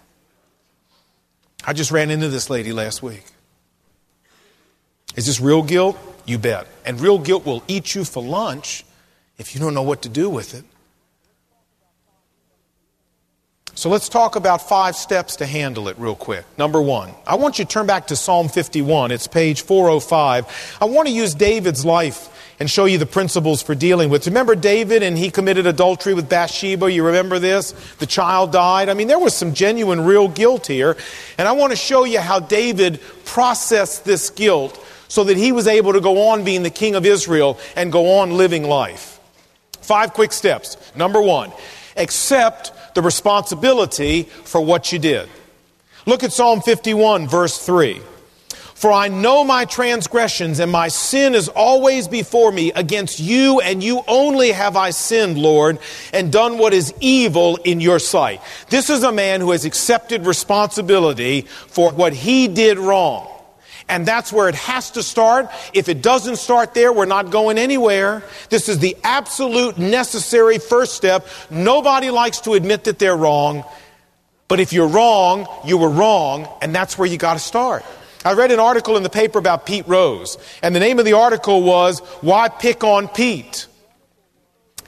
I 1.68 1.74
just 1.74 1.92
ran 1.92 2.12
into 2.12 2.30
this 2.30 2.50
lady 2.50 2.72
last 2.72 3.04
week. 3.04 3.26
Is 5.18 5.26
this 5.26 5.42
real 5.42 5.64
guilt? 5.64 5.98
You 6.26 6.38
bet. 6.38 6.66
And 6.86 7.02
real 7.02 7.20
guilt 7.20 7.46
will 7.46 7.62
eat 7.68 7.94
you 7.94 8.06
for 8.06 8.24
lunch 8.24 8.86
if 9.38 9.54
you 9.54 9.60
don't 9.60 9.74
know 9.74 9.84
what 9.84 10.04
to 10.04 10.10
do 10.10 10.30
with 10.30 10.54
it. 10.54 10.64
So 13.80 13.90
let's 13.90 14.10
talk 14.10 14.36
about 14.36 14.68
five 14.68 14.98
steps 14.98 15.38
to 15.38 15.46
handle 15.46 15.88
it 15.88 15.98
real 15.98 16.14
quick. 16.14 16.44
Number 16.58 16.82
one, 16.82 17.12
I 17.26 17.36
want 17.36 17.60
you 17.60 17.64
to 17.64 17.72
turn 17.72 17.88
back 17.88 18.08
to 18.08 18.18
Psalm 18.18 18.50
51. 18.50 19.12
It's 19.12 19.26
page 19.26 19.62
405. 19.62 20.78
I 20.82 20.84
want 20.84 21.08
to 21.08 21.14
use 21.14 21.34
David's 21.34 21.86
life 21.86 22.28
and 22.60 22.70
show 22.70 22.84
you 22.84 22.98
the 22.98 23.06
principles 23.06 23.64
for 23.64 23.76
dealing 23.76 24.10
with. 24.10 24.28
Remember 24.28 24.54
David 24.54 25.02
and 25.02 25.18
he 25.18 25.32
committed 25.32 25.66
adultery 25.66 26.14
with 26.14 26.28
Bathsheba? 26.28 26.92
You 26.92 27.06
remember 27.06 27.40
this? 27.40 27.72
The 28.00 28.06
child 28.06 28.52
died. 28.52 28.90
I 28.90 28.96
mean, 28.96 29.08
there 29.08 29.18
was 29.18 29.34
some 29.34 29.54
genuine, 29.54 30.02
real 30.02 30.28
guilt 30.28 30.68
here. 30.68 30.98
And 31.38 31.48
I 31.48 31.54
want 31.54 31.72
to 31.72 31.78
show 31.78 32.04
you 32.04 32.20
how 32.20 32.42
David 32.42 33.00
processed 33.24 34.04
this 34.04 34.30
guilt 34.30 34.78
so 35.08 35.24
that 35.24 35.38
he 35.38 35.54
was 35.54 35.68
able 35.68 35.94
to 35.94 36.02
go 36.02 36.32
on 36.32 36.44
being 36.44 36.64
the 36.64 36.70
king 36.70 36.96
of 36.96 37.06
Israel 37.06 37.58
and 37.78 37.94
go 37.94 38.20
on 38.20 38.32
living 38.32 38.64
life. 38.64 39.22
Five 39.80 40.12
quick 40.12 40.34
steps. 40.34 40.76
Number 40.98 41.22
one, 41.22 41.54
accept 41.96 42.74
the 42.96 43.02
responsibility 43.02 44.24
for 44.24 44.62
what 44.62 44.92
you 44.92 45.00
did. 45.00 45.30
Look 46.06 46.24
at 46.24 46.34
Psalm 46.34 46.62
51, 46.62 47.28
verse 47.28 47.58
3. 47.58 48.02
For 48.80 48.94
I 48.94 49.10
know 49.10 49.44
my 49.44 49.66
transgressions, 49.66 50.60
and 50.60 50.72
my 50.72 50.88
sin 50.88 51.36
is 51.36 51.50
always 51.50 52.08
before 52.08 52.50
me. 52.50 52.72
Against 52.72 53.20
you 53.20 53.60
and 53.60 53.84
you 53.84 54.04
only 54.08 54.54
have 54.54 54.78
I 54.78 54.92
sinned, 54.92 55.38
Lord, 55.38 55.80
and 56.14 56.32
done 56.32 56.58
what 56.58 56.74
is 56.74 56.94
evil 57.02 57.58
in 57.58 57.82
your 57.82 58.00
sight. 58.00 58.42
This 58.70 58.90
is 58.90 59.04
a 59.04 59.12
man 59.12 59.42
who 59.42 59.52
has 59.52 59.66
accepted 59.66 60.26
responsibility 60.26 61.42
for 61.42 61.92
what 61.92 62.14
he 62.14 62.48
did 62.48 62.78
wrong. 62.78 63.28
And 63.90 64.06
that's 64.06 64.32
where 64.32 64.48
it 64.48 64.56
has 64.56 64.92
to 64.92 65.04
start. 65.04 65.50
If 65.74 65.90
it 65.90 66.02
doesn't 66.02 66.38
start 66.38 66.74
there, 66.74 66.94
we're 66.94 67.06
not 67.06 67.32
going 67.32 67.58
anywhere. 67.58 68.24
This 68.50 68.70
is 68.70 68.80
the 68.80 68.96
absolute 69.04 69.78
necessary 69.78 70.60
first 70.60 70.94
step. 70.94 71.28
Nobody 71.50 72.12
likes 72.12 72.42
to 72.42 72.54
admit 72.54 72.86
that 72.86 73.00
they're 73.00 73.18
wrong. 73.18 73.66
But 74.48 74.60
if 74.60 74.74
you're 74.74 74.88
wrong, 74.88 75.48
you 75.66 75.78
were 75.78 75.90
wrong, 75.90 76.48
and 76.62 76.74
that's 76.74 76.98
where 76.98 77.08
you 77.08 77.18
got 77.18 77.34
to 77.34 77.40
start. 77.40 77.84
I 78.26 78.34
read 78.34 78.52
an 78.52 78.60
article 78.60 78.98
in 78.98 79.04
the 79.04 79.10
paper 79.10 79.40
about 79.40 79.66
Pete 79.66 79.88
Rose, 79.88 80.38
and 80.62 80.76
the 80.76 80.80
name 80.80 81.00
of 81.00 81.06
the 81.06 81.14
article 81.14 81.64
was 81.64 82.00
Why 82.22 82.50
Pick 82.50 82.84
on 82.84 83.08
Pete? 83.08 83.68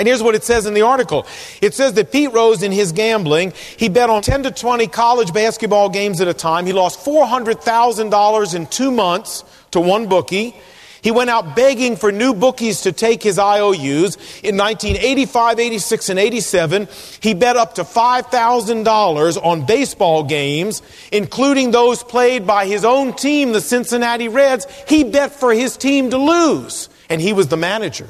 And 0.02 0.08
here's 0.08 0.24
what 0.24 0.34
it 0.34 0.44
says 0.44 0.66
in 0.66 0.74
the 0.74 0.82
article. 0.82 1.28
It 1.62 1.76
says 1.76 1.94
that 1.94 2.12
Pete 2.12 2.34
Rose, 2.34 2.64
in 2.64 2.72
his 2.72 2.92
gambling, 2.92 3.54
he 3.78 3.88
bet 3.88 4.10
on 4.10 4.24
10 4.24 4.42
to 4.42 4.50
20 4.50 4.88
college 4.88 5.32
basketball 5.32 5.90
games 5.90 6.20
at 6.20 6.28
a 6.28 6.34
time. 6.34 6.66
He 6.66 6.74
lost 6.74 7.06
$400,000 7.06 8.56
in 8.56 8.66
two 8.66 8.90
months 8.90 9.44
to 9.70 9.80
one 9.80 10.08
bookie. 10.08 10.56
He 11.04 11.12
went 11.12 11.30
out 11.30 11.56
begging 11.56 11.98
for 11.98 12.12
new 12.12 12.34
bookies 12.34 12.82
to 12.82 12.92
take 12.92 13.22
his 13.22 13.38
IOUs. 13.38 14.16
In 14.42 14.58
1985, 14.58 15.60
86, 15.60 16.10
and 16.10 16.18
87, 16.18 16.88
he 17.22 17.36
bet 17.36 17.56
up 17.56 17.76
to 17.76 17.84
$5,000 17.84 19.46
on 19.46 19.66
baseball 19.68 20.24
games, 20.24 20.82
including 21.12 21.70
those 21.70 22.02
played 22.02 22.48
by 22.48 22.66
his 22.66 22.84
own 22.84 23.14
team, 23.14 23.52
the 23.52 23.62
Cincinnati 23.62 24.30
Reds. 24.30 24.66
He 24.88 25.04
bet 25.04 25.32
for 25.32 25.54
his 25.54 25.78
team 25.78 26.10
to 26.10 26.18
lose, 26.18 26.90
and 27.08 27.22
he 27.22 27.34
was 27.34 27.50
the 27.50 27.58
manager. 27.58 28.08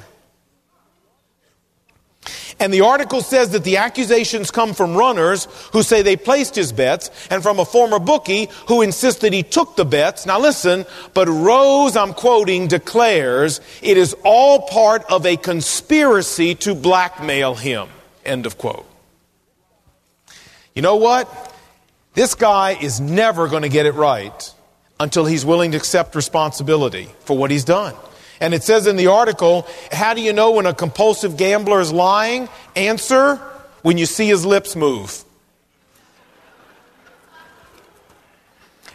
And 2.61 2.71
the 2.71 2.81
article 2.81 3.21
says 3.21 3.49
that 3.49 3.63
the 3.63 3.77
accusations 3.77 4.51
come 4.51 4.75
from 4.75 4.95
runners 4.95 5.47
who 5.73 5.81
say 5.81 6.03
they 6.03 6.15
placed 6.15 6.53
his 6.53 6.71
bets 6.71 7.09
and 7.31 7.41
from 7.41 7.59
a 7.59 7.65
former 7.65 7.97
bookie 7.97 8.49
who 8.67 8.83
insists 8.83 9.21
that 9.21 9.33
he 9.33 9.41
took 9.41 9.75
the 9.75 9.83
bets. 9.83 10.27
Now 10.27 10.39
listen, 10.39 10.85
but 11.15 11.27
Rose, 11.27 11.97
I'm 11.97 12.13
quoting, 12.13 12.67
declares 12.67 13.61
it 13.81 13.97
is 13.97 14.15
all 14.23 14.67
part 14.67 15.03
of 15.11 15.25
a 15.25 15.37
conspiracy 15.37 16.53
to 16.55 16.75
blackmail 16.75 17.55
him. 17.55 17.89
End 18.23 18.45
of 18.45 18.59
quote. 18.59 18.85
You 20.75 20.83
know 20.83 20.97
what? 20.97 21.55
This 22.13 22.35
guy 22.35 22.77
is 22.79 23.01
never 23.01 23.47
going 23.47 23.63
to 23.63 23.69
get 23.69 23.87
it 23.87 23.95
right 23.95 24.53
until 24.99 25.25
he's 25.25 25.43
willing 25.43 25.71
to 25.71 25.77
accept 25.77 26.13
responsibility 26.13 27.09
for 27.21 27.35
what 27.35 27.49
he's 27.49 27.65
done. 27.65 27.95
And 28.41 28.55
it 28.55 28.63
says 28.63 28.87
in 28.87 28.97
the 28.97 29.07
article, 29.07 29.67
how 29.91 30.15
do 30.15 30.21
you 30.21 30.33
know 30.33 30.51
when 30.51 30.65
a 30.65 30.73
compulsive 30.73 31.37
gambler 31.37 31.79
is 31.79 31.93
lying? 31.93 32.49
Answer, 32.75 33.35
when 33.83 33.99
you 33.99 34.07
see 34.07 34.27
his 34.27 34.45
lips 34.45 34.75
move. 34.75 35.23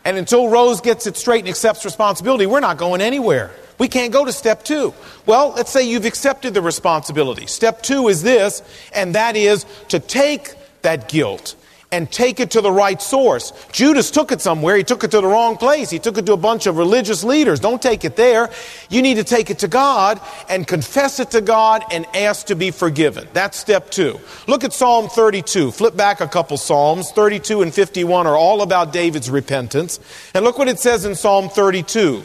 And 0.04 0.16
until 0.16 0.48
Rose 0.48 0.80
gets 0.80 1.06
it 1.06 1.16
straight 1.16 1.40
and 1.40 1.48
accepts 1.48 1.84
responsibility, 1.84 2.46
we're 2.46 2.60
not 2.60 2.76
going 2.76 3.00
anywhere. 3.00 3.52
We 3.78 3.88
can't 3.88 4.12
go 4.12 4.24
to 4.24 4.32
step 4.32 4.64
two. 4.64 4.94
Well, 5.26 5.52
let's 5.56 5.70
say 5.70 5.88
you've 5.88 6.06
accepted 6.06 6.54
the 6.54 6.62
responsibility. 6.62 7.46
Step 7.46 7.82
two 7.82 8.08
is 8.08 8.22
this, 8.22 8.62
and 8.92 9.14
that 9.14 9.36
is 9.36 9.64
to 9.88 10.00
take 10.00 10.54
that 10.82 11.08
guilt 11.08 11.54
and 11.92 12.10
take 12.10 12.40
it 12.40 12.50
to 12.50 12.60
the 12.60 12.70
right 12.70 13.00
source. 13.00 13.52
Judas 13.72 14.10
took 14.10 14.32
it 14.32 14.40
somewhere. 14.40 14.76
He 14.76 14.84
took 14.84 15.04
it 15.04 15.10
to 15.12 15.20
the 15.20 15.26
wrong 15.26 15.56
place. 15.56 15.88
He 15.88 15.98
took 15.98 16.18
it 16.18 16.26
to 16.26 16.32
a 16.32 16.36
bunch 16.36 16.66
of 16.66 16.76
religious 16.76 17.22
leaders. 17.22 17.60
Don't 17.60 17.80
take 17.80 18.04
it 18.04 18.16
there. 18.16 18.50
You 18.90 19.02
need 19.02 19.14
to 19.14 19.24
take 19.24 19.50
it 19.50 19.60
to 19.60 19.68
God 19.68 20.20
and 20.48 20.66
confess 20.66 21.20
it 21.20 21.30
to 21.30 21.40
God 21.40 21.84
and 21.92 22.04
ask 22.14 22.46
to 22.46 22.56
be 22.56 22.70
forgiven. 22.70 23.28
That's 23.32 23.56
step 23.56 23.90
two. 23.90 24.18
Look 24.46 24.64
at 24.64 24.72
Psalm 24.72 25.08
32. 25.08 25.70
Flip 25.70 25.96
back 25.96 26.20
a 26.20 26.28
couple 26.28 26.56
Psalms. 26.56 27.12
32 27.12 27.62
and 27.62 27.72
51 27.72 28.26
are 28.26 28.36
all 28.36 28.62
about 28.62 28.92
David's 28.92 29.30
repentance. 29.30 30.00
And 30.34 30.44
look 30.44 30.58
what 30.58 30.68
it 30.68 30.80
says 30.80 31.04
in 31.04 31.14
Psalm 31.14 31.48
32, 31.48 32.22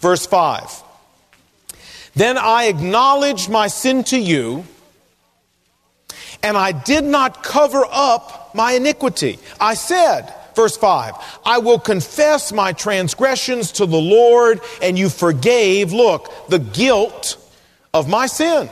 verse 0.00 0.26
5. 0.26 0.82
Then 2.14 2.38
I 2.38 2.64
acknowledged 2.64 3.50
my 3.50 3.68
sin 3.68 4.02
to 4.04 4.18
you, 4.18 4.64
and 6.46 6.56
I 6.56 6.70
did 6.70 7.02
not 7.02 7.42
cover 7.42 7.84
up 7.90 8.54
my 8.54 8.74
iniquity. 8.74 9.40
I 9.60 9.74
said, 9.74 10.32
verse 10.54 10.76
5, 10.76 11.40
I 11.44 11.58
will 11.58 11.80
confess 11.80 12.52
my 12.52 12.72
transgressions 12.72 13.72
to 13.72 13.86
the 13.86 14.00
Lord, 14.00 14.60
and 14.80 14.96
you 14.96 15.08
forgave, 15.08 15.92
look, 15.92 16.32
the 16.48 16.60
guilt 16.60 17.36
of 17.92 18.08
my 18.08 18.26
sin. 18.26 18.70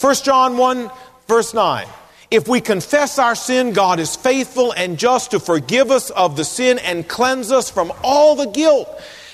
1 0.00 0.14
John 0.16 0.56
1, 0.56 0.90
verse 1.28 1.54
9. 1.54 1.86
If 2.28 2.48
we 2.48 2.60
confess 2.60 3.20
our 3.20 3.36
sin, 3.36 3.72
God 3.72 4.00
is 4.00 4.16
faithful 4.16 4.72
and 4.72 4.98
just 4.98 5.30
to 5.30 5.38
forgive 5.38 5.92
us 5.92 6.10
of 6.10 6.36
the 6.36 6.44
sin 6.44 6.80
and 6.80 7.08
cleanse 7.08 7.52
us 7.52 7.70
from 7.70 7.92
all 8.02 8.34
the 8.34 8.46
guilt. 8.46 8.88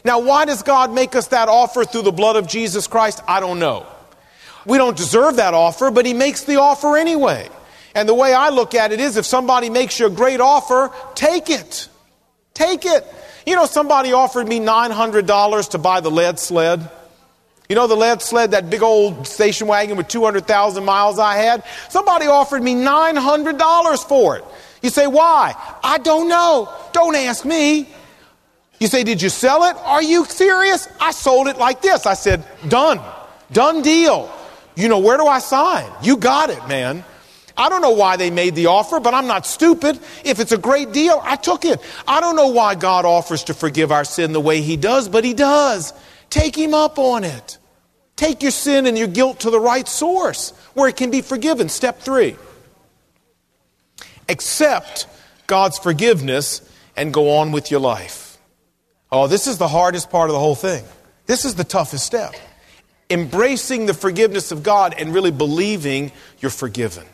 Now, 0.04 0.18
why 0.18 0.44
does 0.44 0.62
God 0.62 0.92
make 0.92 1.16
us 1.16 1.28
that 1.28 1.48
offer 1.48 1.86
through 1.86 2.02
the 2.02 2.12
blood 2.12 2.36
of 2.36 2.46
Jesus 2.46 2.86
Christ? 2.86 3.22
I 3.26 3.40
don't 3.40 3.60
know. 3.60 3.86
We 4.66 4.78
don't 4.78 4.96
deserve 4.96 5.36
that 5.36 5.54
offer, 5.54 5.90
but 5.90 6.06
He 6.06 6.14
makes 6.14 6.44
the 6.44 6.56
offer 6.56 6.96
anyway. 6.96 7.48
And 7.94 8.08
the 8.08 8.14
way 8.14 8.32
I 8.32 8.50
look 8.50 8.74
at 8.74 8.92
it 8.92 9.00
is 9.00 9.16
if 9.16 9.24
somebody 9.26 9.70
makes 9.70 9.98
you 9.98 10.06
a 10.06 10.10
great 10.10 10.40
offer, 10.40 10.92
take 11.14 11.50
it. 11.50 11.88
Take 12.54 12.84
it. 12.84 13.06
You 13.46 13.56
know, 13.56 13.66
somebody 13.66 14.12
offered 14.12 14.46
me 14.46 14.60
$900 14.60 15.70
to 15.70 15.78
buy 15.78 16.00
the 16.00 16.10
lead 16.10 16.38
sled. 16.38 16.88
You 17.68 17.76
know, 17.76 17.86
the 17.86 17.96
lead 17.96 18.20
sled, 18.20 18.50
that 18.50 18.68
big 18.68 18.82
old 18.82 19.26
station 19.26 19.66
wagon 19.66 19.96
with 19.96 20.08
200,000 20.08 20.84
miles 20.84 21.18
I 21.18 21.36
had? 21.36 21.64
Somebody 21.88 22.26
offered 22.26 22.62
me 22.62 22.74
$900 22.74 24.08
for 24.08 24.36
it. 24.36 24.44
You 24.82 24.90
say, 24.90 25.06
why? 25.06 25.54
I 25.82 25.98
don't 25.98 26.28
know. 26.28 26.68
Don't 26.92 27.14
ask 27.14 27.44
me. 27.44 27.88
You 28.78 28.86
say, 28.86 29.04
did 29.04 29.20
you 29.22 29.28
sell 29.28 29.64
it? 29.64 29.76
Are 29.76 30.02
you 30.02 30.24
serious? 30.24 30.88
I 31.00 31.12
sold 31.12 31.48
it 31.48 31.58
like 31.58 31.82
this. 31.82 32.06
I 32.06 32.14
said, 32.14 32.44
done. 32.68 33.00
Done 33.52 33.82
deal. 33.82 34.34
You 34.76 34.88
know, 34.88 34.98
where 34.98 35.16
do 35.16 35.26
I 35.26 35.38
sign? 35.38 35.90
You 36.02 36.16
got 36.16 36.50
it, 36.50 36.66
man. 36.68 37.04
I 37.56 37.68
don't 37.68 37.82
know 37.82 37.90
why 37.90 38.16
they 38.16 38.30
made 38.30 38.54
the 38.54 38.66
offer, 38.66 39.00
but 39.00 39.12
I'm 39.12 39.26
not 39.26 39.44
stupid. 39.44 39.98
If 40.24 40.40
it's 40.40 40.52
a 40.52 40.58
great 40.58 40.92
deal, 40.92 41.20
I 41.22 41.36
took 41.36 41.64
it. 41.64 41.80
I 42.08 42.20
don't 42.20 42.36
know 42.36 42.48
why 42.48 42.74
God 42.74 43.04
offers 43.04 43.44
to 43.44 43.54
forgive 43.54 43.92
our 43.92 44.04
sin 44.04 44.32
the 44.32 44.40
way 44.40 44.62
He 44.62 44.76
does, 44.76 45.08
but 45.08 45.24
He 45.24 45.34
does. 45.34 45.92
Take 46.30 46.56
Him 46.56 46.72
up 46.72 46.98
on 46.98 47.24
it. 47.24 47.58
Take 48.16 48.42
your 48.42 48.50
sin 48.50 48.86
and 48.86 48.96
your 48.96 49.08
guilt 49.08 49.40
to 49.40 49.50
the 49.50 49.60
right 49.60 49.86
source 49.86 50.50
where 50.74 50.88
it 50.88 50.96
can 50.96 51.10
be 51.10 51.20
forgiven. 51.20 51.68
Step 51.68 52.00
three 52.00 52.36
accept 54.28 55.06
God's 55.46 55.78
forgiveness 55.78 56.62
and 56.96 57.12
go 57.12 57.38
on 57.38 57.50
with 57.50 57.70
your 57.70 57.80
life. 57.80 58.38
Oh, 59.10 59.26
this 59.26 59.46
is 59.46 59.58
the 59.58 59.68
hardest 59.68 60.08
part 60.10 60.30
of 60.30 60.34
the 60.34 60.38
whole 60.38 60.54
thing. 60.54 60.84
This 61.26 61.44
is 61.44 61.56
the 61.56 61.64
toughest 61.64 62.06
step. 62.06 62.34
Embracing 63.10 63.86
the 63.86 63.94
forgiveness 63.94 64.52
of 64.52 64.62
God 64.62 64.94
and 64.96 65.12
really 65.12 65.30
believing 65.30 66.12
you're 66.38 66.50
forgiven. 66.50 67.04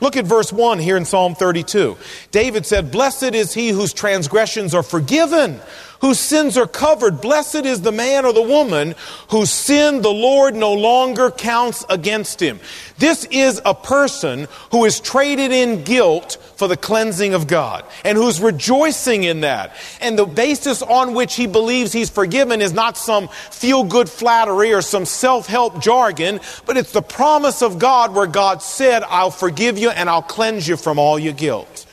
Look 0.00 0.16
at 0.16 0.26
verse 0.26 0.52
1 0.52 0.78
here 0.78 0.96
in 0.96 1.04
Psalm 1.04 1.34
32. 1.34 1.96
David 2.30 2.66
said, 2.66 2.92
Blessed 2.92 3.34
is 3.34 3.52
he 3.52 3.70
whose 3.70 3.92
transgressions 3.92 4.74
are 4.74 4.82
forgiven, 4.82 5.60
whose 6.00 6.18
sins 6.18 6.56
are 6.56 6.66
covered. 6.66 7.20
Blessed 7.20 7.66
is 7.66 7.82
the 7.82 7.92
man 7.92 8.24
or 8.24 8.32
the 8.32 8.42
woman 8.42 8.94
whose 9.30 9.50
sin 9.50 10.02
the 10.02 10.12
Lord 10.12 10.54
no 10.54 10.72
longer 10.72 11.30
counts 11.30 11.84
against 11.88 12.40
him. 12.40 12.60
This 12.98 13.24
is 13.26 13.60
a 13.64 13.74
person 13.74 14.48
who 14.70 14.84
is 14.84 15.00
traded 15.00 15.52
in 15.52 15.84
guilt 15.84 16.36
for 16.56 16.66
the 16.66 16.76
cleansing 16.76 17.34
of 17.34 17.46
God 17.46 17.84
and 18.04 18.18
who's 18.18 18.40
rejoicing 18.40 19.22
in 19.24 19.42
that. 19.42 19.74
And 20.00 20.18
the 20.18 20.26
basis 20.26 20.82
on 20.82 21.14
which 21.14 21.36
he 21.36 21.46
believes 21.46 21.92
he's 21.92 22.10
forgiven 22.10 22.60
is 22.60 22.72
not 22.72 22.96
some 22.96 23.28
feel 23.28 23.84
good 23.84 24.08
flattery 24.08 24.72
or 24.72 24.82
some 24.82 25.04
self 25.04 25.46
help 25.46 25.80
jargon, 25.80 26.40
but 26.66 26.76
it's 26.76 26.92
the 26.92 27.02
promise 27.02 27.62
of 27.62 27.78
God 27.78 28.14
where 28.14 28.26
God 28.26 28.62
said, 28.62 29.02
I'll 29.04 29.30
forgive 29.30 29.78
you 29.78 29.90
and 29.90 30.10
I'll 30.10 30.22
cleanse 30.22 30.66
you 30.66 30.76
from 30.76 30.98
all 30.98 31.18
your 31.18 31.32
guilt. 31.32 31.86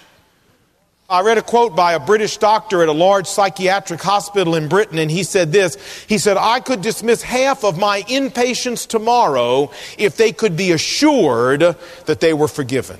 I 1.07 1.21
read 1.21 1.37
a 1.37 1.43
quote 1.43 1.75
by 1.75 1.93
a 1.93 1.99
British 1.99 2.37
doctor 2.37 2.81
at 2.81 2.89
a 2.89 2.93
large 2.93 3.27
psychiatric 3.27 4.01
hospital 4.01 4.55
in 4.55 4.67
Britain, 4.67 4.97
and 4.97 5.11
he 5.11 5.23
said 5.23 5.51
this. 5.51 5.77
He 6.07 6.17
said, 6.17 6.35
I 6.35 6.59
could 6.59 6.81
dismiss 6.81 7.21
half 7.21 7.63
of 7.63 7.77
my 7.77 8.01
inpatients 8.03 8.87
tomorrow 8.87 9.69
if 9.99 10.17
they 10.17 10.31
could 10.31 10.57
be 10.57 10.71
assured 10.71 11.59
that 12.07 12.19
they 12.21 12.33
were 12.33 12.47
forgiven. 12.47 12.99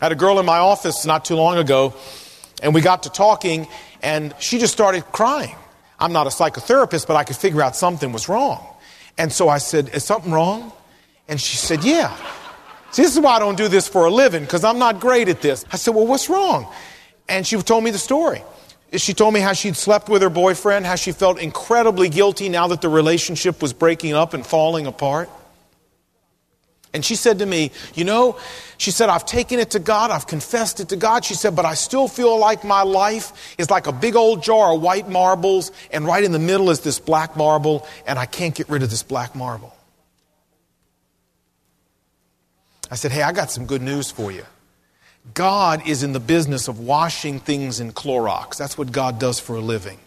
I 0.00 0.06
had 0.06 0.12
a 0.12 0.16
girl 0.16 0.40
in 0.40 0.46
my 0.46 0.58
office 0.58 1.06
not 1.06 1.24
too 1.24 1.36
long 1.36 1.58
ago, 1.58 1.94
and 2.60 2.74
we 2.74 2.80
got 2.80 3.04
to 3.04 3.10
talking, 3.10 3.68
and 4.02 4.34
she 4.40 4.58
just 4.58 4.72
started 4.72 5.04
crying. 5.12 5.54
I'm 6.00 6.12
not 6.12 6.26
a 6.26 6.30
psychotherapist, 6.30 7.06
but 7.06 7.14
I 7.14 7.22
could 7.22 7.36
figure 7.36 7.62
out 7.62 7.76
something 7.76 8.10
was 8.10 8.28
wrong. 8.28 8.66
And 9.16 9.32
so 9.32 9.48
I 9.48 9.58
said, 9.58 9.90
Is 9.94 10.02
something 10.02 10.32
wrong? 10.32 10.72
And 11.28 11.40
she 11.40 11.56
said, 11.56 11.84
Yeah. 11.84 12.16
See, 12.92 13.02
this 13.02 13.14
is 13.14 13.20
why 13.20 13.36
I 13.36 13.38
don't 13.38 13.56
do 13.56 13.68
this 13.68 13.88
for 13.88 14.04
a 14.04 14.10
living, 14.10 14.42
because 14.42 14.64
I'm 14.64 14.78
not 14.78 15.00
great 15.00 15.28
at 15.28 15.40
this. 15.40 15.64
I 15.72 15.76
said, 15.76 15.94
Well, 15.94 16.06
what's 16.06 16.28
wrong? 16.28 16.70
And 17.28 17.46
she 17.46 17.56
told 17.62 17.84
me 17.84 17.90
the 17.90 17.98
story. 17.98 18.42
She 18.94 19.14
told 19.14 19.32
me 19.32 19.40
how 19.40 19.54
she'd 19.54 19.76
slept 19.76 20.10
with 20.10 20.20
her 20.20 20.28
boyfriend, 20.28 20.84
how 20.84 20.96
she 20.96 21.12
felt 21.12 21.40
incredibly 21.40 22.10
guilty 22.10 22.50
now 22.50 22.68
that 22.68 22.82
the 22.82 22.90
relationship 22.90 23.62
was 23.62 23.72
breaking 23.72 24.12
up 24.12 24.34
and 24.34 24.46
falling 24.46 24.86
apart. 24.86 25.30
And 26.92 27.02
she 27.02 27.14
said 27.14 27.38
to 27.38 27.46
me, 27.46 27.70
You 27.94 28.04
know, 28.04 28.38
she 28.76 28.90
said, 28.90 29.08
I've 29.08 29.24
taken 29.24 29.58
it 29.58 29.70
to 29.70 29.78
God, 29.78 30.10
I've 30.10 30.26
confessed 30.26 30.78
it 30.80 30.90
to 30.90 30.96
God. 30.96 31.24
She 31.24 31.32
said, 31.32 31.56
But 31.56 31.64
I 31.64 31.72
still 31.72 32.08
feel 32.08 32.38
like 32.38 32.64
my 32.64 32.82
life 32.82 33.54
is 33.56 33.70
like 33.70 33.86
a 33.86 33.92
big 33.92 34.16
old 34.16 34.42
jar 34.42 34.74
of 34.74 34.82
white 34.82 35.08
marbles, 35.08 35.72
and 35.90 36.04
right 36.04 36.22
in 36.22 36.32
the 36.32 36.38
middle 36.38 36.68
is 36.68 36.80
this 36.80 36.98
black 36.98 37.34
marble, 37.38 37.86
and 38.06 38.18
I 38.18 38.26
can't 38.26 38.54
get 38.54 38.68
rid 38.68 38.82
of 38.82 38.90
this 38.90 39.02
black 39.02 39.34
marble. 39.34 39.74
I 42.92 42.94
said, 42.94 43.10
Hey, 43.10 43.22
I 43.22 43.32
got 43.32 43.50
some 43.50 43.64
good 43.64 43.80
news 43.80 44.10
for 44.10 44.30
you. 44.30 44.44
God 45.32 45.88
is 45.88 46.02
in 46.02 46.12
the 46.12 46.20
business 46.20 46.68
of 46.68 46.78
washing 46.78 47.40
things 47.40 47.80
in 47.80 47.92
Clorox. 47.92 48.58
That's 48.58 48.76
what 48.76 48.92
God 48.92 49.18
does 49.18 49.40
for 49.40 49.56
a 49.56 49.60
living. 49.60 49.98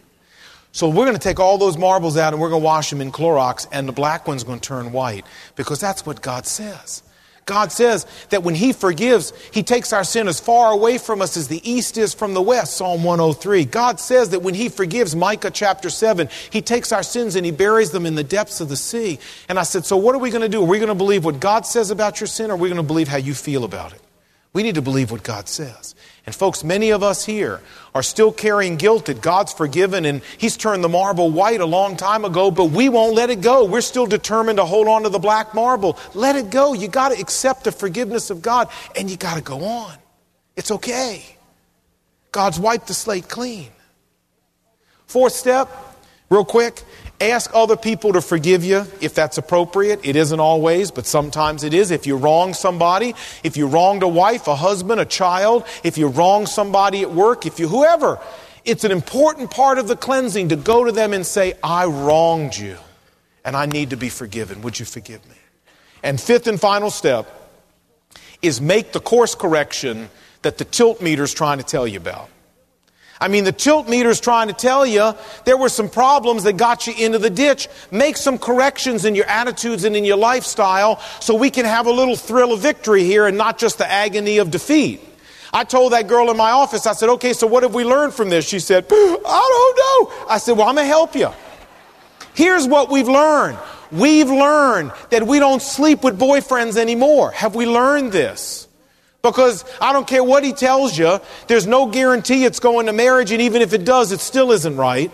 So 0.71 0.87
we're 0.87 1.05
going 1.05 1.17
to 1.17 1.19
take 1.19 1.39
all 1.39 1.57
those 1.57 1.79
marbles 1.79 2.15
out 2.15 2.31
and 2.31 2.39
we're 2.39 2.51
going 2.51 2.61
to 2.61 2.65
wash 2.65 2.91
them 2.91 3.01
in 3.01 3.11
Clorox, 3.11 3.65
and 3.71 3.87
the 3.87 3.91
black 3.91 4.27
one's 4.27 4.43
going 4.43 4.59
to 4.59 4.67
turn 4.67 4.91
white 4.91 5.25
because 5.55 5.79
that's 5.79 6.05
what 6.05 6.21
God 6.21 6.45
says. 6.45 7.01
God 7.45 7.71
says 7.71 8.07
that 8.29 8.41
when 8.41 8.55
He 8.55 8.73
forgives, 8.73 9.31
He 9.51 9.61
takes 9.61 9.93
our 9.93 10.03
sin 10.03 10.27
as 10.27 10.39
far 10.39 10.71
away 10.71 10.97
from 10.97 11.21
us 11.21 11.37
as 11.37 11.47
the 11.47 11.61
east 11.69 11.97
is 11.97 12.13
from 12.13 12.33
the 12.33 12.41
west, 12.41 12.75
Psalm 12.75 13.03
103. 13.03 13.65
God 13.65 13.99
says 13.99 14.29
that 14.29 14.41
when 14.41 14.55
He 14.55 14.67
forgives, 14.67 15.15
Micah 15.15 15.51
chapter 15.51 15.91
7, 15.91 16.27
He 16.49 16.61
takes 16.61 16.91
our 16.91 17.03
sins 17.03 17.35
and 17.35 17.45
He 17.45 17.51
buries 17.51 17.91
them 17.91 18.07
in 18.07 18.15
the 18.15 18.23
depths 18.23 18.61
of 18.61 18.69
the 18.69 18.77
sea. 18.77 19.19
And 19.47 19.59
I 19.59 19.63
said, 19.63 19.85
So 19.85 19.95
what 19.95 20.15
are 20.15 20.19
we 20.19 20.31
going 20.31 20.41
to 20.41 20.49
do? 20.49 20.63
Are 20.63 20.67
we 20.67 20.79
going 20.79 20.89
to 20.89 20.95
believe 20.95 21.23
what 21.23 21.39
God 21.39 21.67
says 21.67 21.91
about 21.91 22.19
your 22.19 22.27
sin, 22.27 22.49
or 22.49 22.55
are 22.55 22.57
we 22.57 22.67
going 22.67 22.77
to 22.77 22.83
believe 22.83 23.07
how 23.07 23.17
you 23.17 23.35
feel 23.35 23.63
about 23.63 23.93
it? 23.93 24.01
We 24.55 24.63
need 24.63 24.75
to 24.75 24.81
believe 24.81 25.11
what 25.11 25.21
God 25.21 25.49
says. 25.49 25.95
And 26.25 26.33
folks, 26.33 26.63
many 26.63 26.91
of 26.91 27.03
us 27.03 27.25
here 27.25 27.59
are 27.93 28.01
still 28.01 28.31
carrying 28.31 28.77
guilt 28.77 29.07
that 29.07 29.21
God's 29.21 29.51
forgiven 29.51 30.05
and 30.05 30.21
He's 30.37 30.55
turned 30.55 30.81
the 30.81 30.87
marble 30.87 31.29
white 31.29 31.59
a 31.59 31.65
long 31.65 31.97
time 31.97 32.23
ago, 32.23 32.51
but 32.51 32.67
we 32.67 32.87
won't 32.87 33.15
let 33.15 33.29
it 33.29 33.41
go. 33.41 33.65
We're 33.65 33.81
still 33.81 34.05
determined 34.05 34.57
to 34.57 34.63
hold 34.63 34.87
on 34.87 35.03
to 35.03 35.09
the 35.09 35.19
black 35.19 35.53
marble. 35.53 35.99
Let 36.13 36.37
it 36.37 36.51
go. 36.51 36.71
You 36.71 36.87
got 36.87 37.09
to 37.09 37.19
accept 37.19 37.65
the 37.65 37.73
forgiveness 37.73 38.29
of 38.29 38.41
God 38.41 38.69
and 38.97 39.11
you 39.11 39.17
got 39.17 39.35
to 39.35 39.41
go 39.41 39.61
on. 39.65 39.93
It's 40.55 40.71
okay. 40.71 41.25
God's 42.31 42.57
wiped 42.57 42.87
the 42.87 42.93
slate 42.93 43.27
clean. 43.27 43.67
Fourth 45.05 45.33
step, 45.33 45.69
real 46.29 46.45
quick, 46.45 46.81
Ask 47.21 47.51
other 47.53 47.77
people 47.77 48.13
to 48.13 48.21
forgive 48.21 48.65
you 48.65 48.85
if 48.99 49.13
that's 49.13 49.37
appropriate. 49.37 50.01
It 50.03 50.17
isn't 50.17 50.39
always, 50.39 50.91
but 50.91 51.05
sometimes 51.05 51.63
it 51.63 51.73
is. 51.73 51.91
If 51.91 52.05
you 52.05 52.17
wrong 52.17 52.53
somebody, 52.53 53.15
if 53.43 53.55
you 53.55 53.67
wronged 53.67 54.03
a 54.03 54.07
wife, 54.07 54.47
a 54.47 54.55
husband, 54.55 54.99
a 54.99 55.05
child, 55.05 55.65
if 55.83 55.97
you 55.97 56.07
wrong 56.07 56.45
somebody 56.45 57.03
at 57.03 57.11
work, 57.11 57.45
if 57.45 57.57
you 57.57 57.69
whoever, 57.69 58.19
it's 58.65 58.83
an 58.83 58.91
important 58.91 59.49
part 59.49 59.77
of 59.77 59.87
the 59.87 59.95
cleansing 59.95 60.49
to 60.49 60.57
go 60.57 60.83
to 60.83 60.91
them 60.91 61.13
and 61.13 61.25
say, 61.25 61.53
I 61.63 61.85
wronged 61.85 62.57
you 62.57 62.77
and 63.45 63.55
I 63.55 63.65
need 63.65 63.91
to 63.91 63.97
be 63.97 64.09
forgiven. 64.09 64.61
Would 64.63 64.79
you 64.79 64.85
forgive 64.85 65.25
me? 65.29 65.35
And 66.03 66.19
fifth 66.19 66.47
and 66.47 66.59
final 66.59 66.89
step 66.89 67.27
is 68.41 68.59
make 68.59 68.91
the 68.91 68.99
course 68.99 69.35
correction 69.35 70.09
that 70.41 70.57
the 70.57 70.65
tilt 70.65 71.01
meter 71.01 71.23
is 71.23 71.33
trying 71.33 71.59
to 71.59 71.63
tell 71.63 71.87
you 71.87 71.97
about. 71.97 72.29
I 73.19 73.29
mean, 73.29 73.45
the 73.45 73.51
tilt 73.51 73.87
meter 73.87 74.09
is 74.09 74.19
trying 74.19 74.49
to 74.49 74.53
tell 74.53 74.85
you 74.85 75.13
there 75.45 75.57
were 75.57 75.69
some 75.69 75.89
problems 75.89 76.43
that 76.43 76.57
got 76.57 76.85
you 76.85 76.93
into 76.97 77.17
the 77.17 77.29
ditch. 77.29 77.69
Make 77.89 78.17
some 78.17 78.37
corrections 78.37 79.05
in 79.05 79.15
your 79.15 79.25
attitudes 79.25 79.85
and 79.85 79.95
in 79.95 80.03
your 80.03 80.17
lifestyle 80.17 80.99
so 81.21 81.33
we 81.33 81.49
can 81.49 81.65
have 81.65 81.87
a 81.87 81.91
little 81.91 82.15
thrill 82.15 82.51
of 82.51 82.59
victory 82.59 83.03
here 83.03 83.25
and 83.27 83.37
not 83.37 83.57
just 83.57 83.77
the 83.77 83.89
agony 83.89 84.37
of 84.39 84.51
defeat. 84.51 85.01
I 85.53 85.63
told 85.63 85.93
that 85.93 86.09
girl 86.09 86.29
in 86.29 86.35
my 86.35 86.51
office, 86.51 86.85
I 86.85 86.91
said, 86.91 87.07
okay, 87.09 87.31
so 87.31 87.47
what 87.47 87.63
have 87.63 87.73
we 87.73 87.85
learned 87.85 88.13
from 88.13 88.29
this? 88.29 88.45
She 88.45 88.59
said, 88.59 88.85
I 88.89 88.89
don't 88.89 90.11
know. 90.11 90.25
I 90.29 90.37
said, 90.37 90.57
well, 90.57 90.67
I'm 90.67 90.75
going 90.75 90.83
to 90.83 90.87
help 90.87 91.15
you. 91.15 91.29
Here's 92.33 92.67
what 92.67 92.89
we've 92.89 93.07
learned. 93.07 93.57
We've 93.91 94.29
learned 94.29 94.91
that 95.11 95.25
we 95.25 95.39
don't 95.39 95.61
sleep 95.61 96.03
with 96.03 96.19
boyfriends 96.19 96.75
anymore. 96.75 97.31
Have 97.31 97.55
we 97.55 97.65
learned 97.65 98.11
this? 98.11 98.67
Because 99.25 99.65
I 99.81 99.91
don't 99.91 100.07
care 100.07 100.23
what 100.23 100.43
he 100.43 100.53
tells 100.53 100.95
you, 100.95 101.19
there's 101.47 101.65
no 101.65 101.87
guarantee 101.87 102.45
it's 102.45 102.59
going 102.59 102.85
to 102.85 102.93
marriage, 102.93 103.31
and 103.31 103.41
even 103.41 103.63
if 103.63 103.73
it 103.73 103.83
does, 103.83 104.11
it 104.11 104.19
still 104.19 104.51
isn't 104.51 104.77
right. 104.77 105.11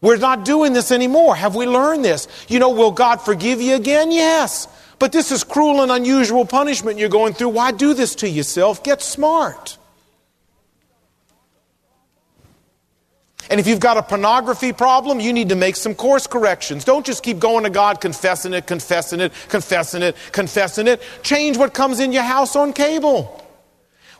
We're 0.00 0.16
not 0.16 0.44
doing 0.44 0.72
this 0.72 0.90
anymore. 0.90 1.36
Have 1.36 1.54
we 1.54 1.66
learned 1.66 2.04
this? 2.04 2.26
You 2.48 2.58
know, 2.58 2.70
will 2.70 2.90
God 2.90 3.20
forgive 3.20 3.60
you 3.60 3.76
again? 3.76 4.10
Yes. 4.10 4.66
But 4.98 5.12
this 5.12 5.30
is 5.30 5.44
cruel 5.44 5.80
and 5.80 5.92
unusual 5.92 6.44
punishment 6.44 6.98
you're 6.98 7.08
going 7.08 7.34
through. 7.34 7.50
Why 7.50 7.70
do 7.70 7.94
this 7.94 8.16
to 8.16 8.28
yourself? 8.28 8.82
Get 8.82 9.00
smart. 9.00 9.78
And 13.50 13.58
if 13.58 13.66
you've 13.66 13.80
got 13.80 13.96
a 13.96 14.02
pornography 14.02 14.72
problem, 14.72 15.18
you 15.18 15.32
need 15.32 15.48
to 15.48 15.56
make 15.56 15.74
some 15.74 15.94
course 15.94 16.28
corrections. 16.28 16.84
Don't 16.84 17.04
just 17.04 17.24
keep 17.24 17.40
going 17.40 17.64
to 17.64 17.70
God 17.70 18.00
confessing 18.00 18.54
it, 18.54 18.68
confessing 18.68 19.18
it, 19.18 19.32
confessing 19.48 20.02
it, 20.02 20.16
confessing 20.30 20.86
it. 20.86 21.02
Change 21.24 21.58
what 21.58 21.74
comes 21.74 21.98
in 21.98 22.12
your 22.12 22.22
house 22.22 22.54
on 22.54 22.72
cable. 22.72 23.44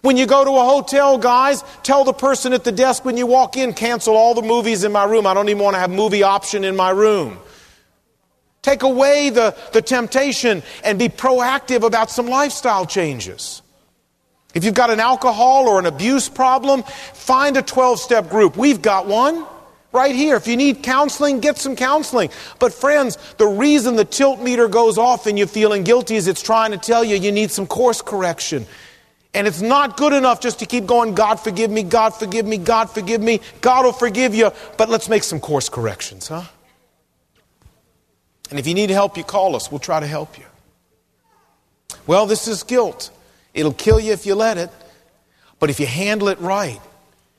When 0.03 0.17
you 0.17 0.27
go 0.27 0.45
to 0.45 0.51
a 0.51 0.65
hotel, 0.65 1.17
guys, 1.17 1.63
tell 1.85 2.03
the 2.03 2.13
person 2.13 2.53
at 2.53 2.65
the 2.65 2.73
desk 2.73 3.05
when 3.05 3.17
you 3.17 3.27
walk 3.27 3.57
in, 3.57 3.73
cancel 3.73 4.17
all 4.17 4.35
the 4.35 4.43
movies 4.43 4.83
in 4.83 4.91
my 4.91 5.05
room. 5.05 5.27
I 5.27 5.35
don't 5.35 5.49
even 5.49 5.63
want 5.63 5.75
to 5.75 5.81
have 5.81 5.91
movie 5.91 6.25
option 6.25 6.65
in 6.65 6.75
my 6.75 6.91
room. 6.91 7.39
Take 8.63 8.83
away 8.83 9.31
the, 9.31 9.57
the 9.73 9.81
temptation 9.81 10.63
and 10.83 10.99
be 10.99 11.09
proactive 11.09 11.87
about 11.87 12.11
some 12.11 12.27
lifestyle 12.27 12.85
changes. 12.85 13.63
If 14.55 14.65
you've 14.65 14.75
got 14.75 14.91
an 14.91 15.01
alcohol 15.01 15.69
or 15.69 15.79
an 15.79 15.87
abuse 15.87 16.29
problem, 16.29 16.83
find 16.83 17.57
a 17.57 17.63
12 17.63 18.01
step 18.01 18.29
group. 18.29 18.57
We've 18.57 18.83
got 18.83 19.07
one 19.07 19.47
right 19.93 20.15
here. 20.15 20.37
If 20.37 20.47
you 20.47 20.57
need 20.57 20.83
counseling, 20.83 21.41
get 21.41 21.59
some 21.59 21.77
counseling. 21.77 22.31
But, 22.59 22.73
friends, 22.73 23.17
the 23.39 23.47
reason 23.47 23.97
the 23.97 24.05
tilt 24.05 24.41
meter 24.41 24.69
goes 24.69 24.99
off 24.99 25.27
and 25.27 25.39
you're 25.39 25.47
feeling 25.47 25.85
guilty 25.85 26.17
is 26.17 26.27
it's 26.27 26.43
trying 26.43 26.73
to 26.73 26.79
tell 26.79 27.05
you 27.05 27.17
you 27.17 27.33
need 27.33 27.51
some 27.51 27.67
course 27.67 28.03
correction. 28.03 28.67
And 29.33 29.47
it's 29.47 29.61
not 29.61 29.97
good 29.97 30.13
enough 30.13 30.41
just 30.41 30.59
to 30.59 30.67
keep 30.67 30.87
going, 30.87 31.15
God 31.15 31.37
forgive 31.37 31.71
me, 31.71 31.85
God 31.85 32.11
forgive 32.11 32.45
me, 32.45 32.59
God 32.59 32.91
forgive 32.91 33.21
me. 33.21 33.41
God 33.61 33.85
will 33.85 33.93
forgive 33.93 34.35
you, 34.35 34.51
but 34.77 34.89
let's 34.89 35.09
make 35.09 35.23
some 35.23 35.39
course 35.39 35.69
corrections, 35.69 36.27
huh? 36.27 36.43
And 38.51 38.59
if 38.59 38.67
you 38.67 38.75
need 38.75 38.91
help, 38.91 39.17
you 39.17 39.23
call 39.23 39.55
us. 39.55 39.71
We'll 39.71 39.79
try 39.79 40.01
to 40.01 40.07
help 40.09 40.37
you. 40.37 40.45
Well, 42.09 42.27
this 42.27 42.49
is 42.49 42.65
guilt. 42.65 43.13
It'll 43.55 43.73
kill 43.73 44.01
you 44.01 44.13
if 44.13 44.27
you 44.27 44.35
let 44.35 44.59
it. 44.59 44.71
But 45.59 45.71
if 45.71 45.79
you 45.81 45.87
handle 45.87 46.29
it 46.29 46.41
right, 46.41 46.81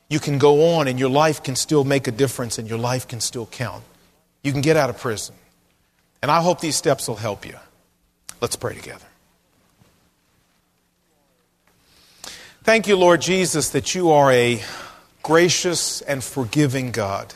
you 0.09 0.19
can 0.19 0.37
go 0.37 0.75
on 0.75 0.87
and 0.87 0.99
your 0.99 1.09
life 1.09 1.41
can 1.41 1.55
still 1.55 1.83
make 1.83 2.07
a 2.07 2.11
difference 2.11 2.57
and 2.57 2.69
your 2.69 2.77
life 2.77 3.07
can 3.07 3.19
still 3.19 3.45
count. 3.45 3.83
You 4.43 4.51
can 4.51 4.61
get 4.61 4.77
out 4.77 4.89
of 4.89 4.97
prison. 4.97 5.35
And 6.21 6.29
I 6.29 6.41
hope 6.41 6.59
these 6.59 6.75
steps 6.75 7.07
will 7.07 7.15
help 7.15 7.45
you. 7.45 7.55
Let's 8.41 8.55
pray 8.55 8.75
together. 8.75 9.05
Thank 12.63 12.87
you, 12.87 12.95
Lord 12.95 13.21
Jesus, 13.21 13.69
that 13.69 13.95
you 13.95 14.11
are 14.11 14.31
a 14.31 14.61
gracious 15.23 16.01
and 16.01 16.23
forgiving 16.23 16.91
God. 16.91 17.33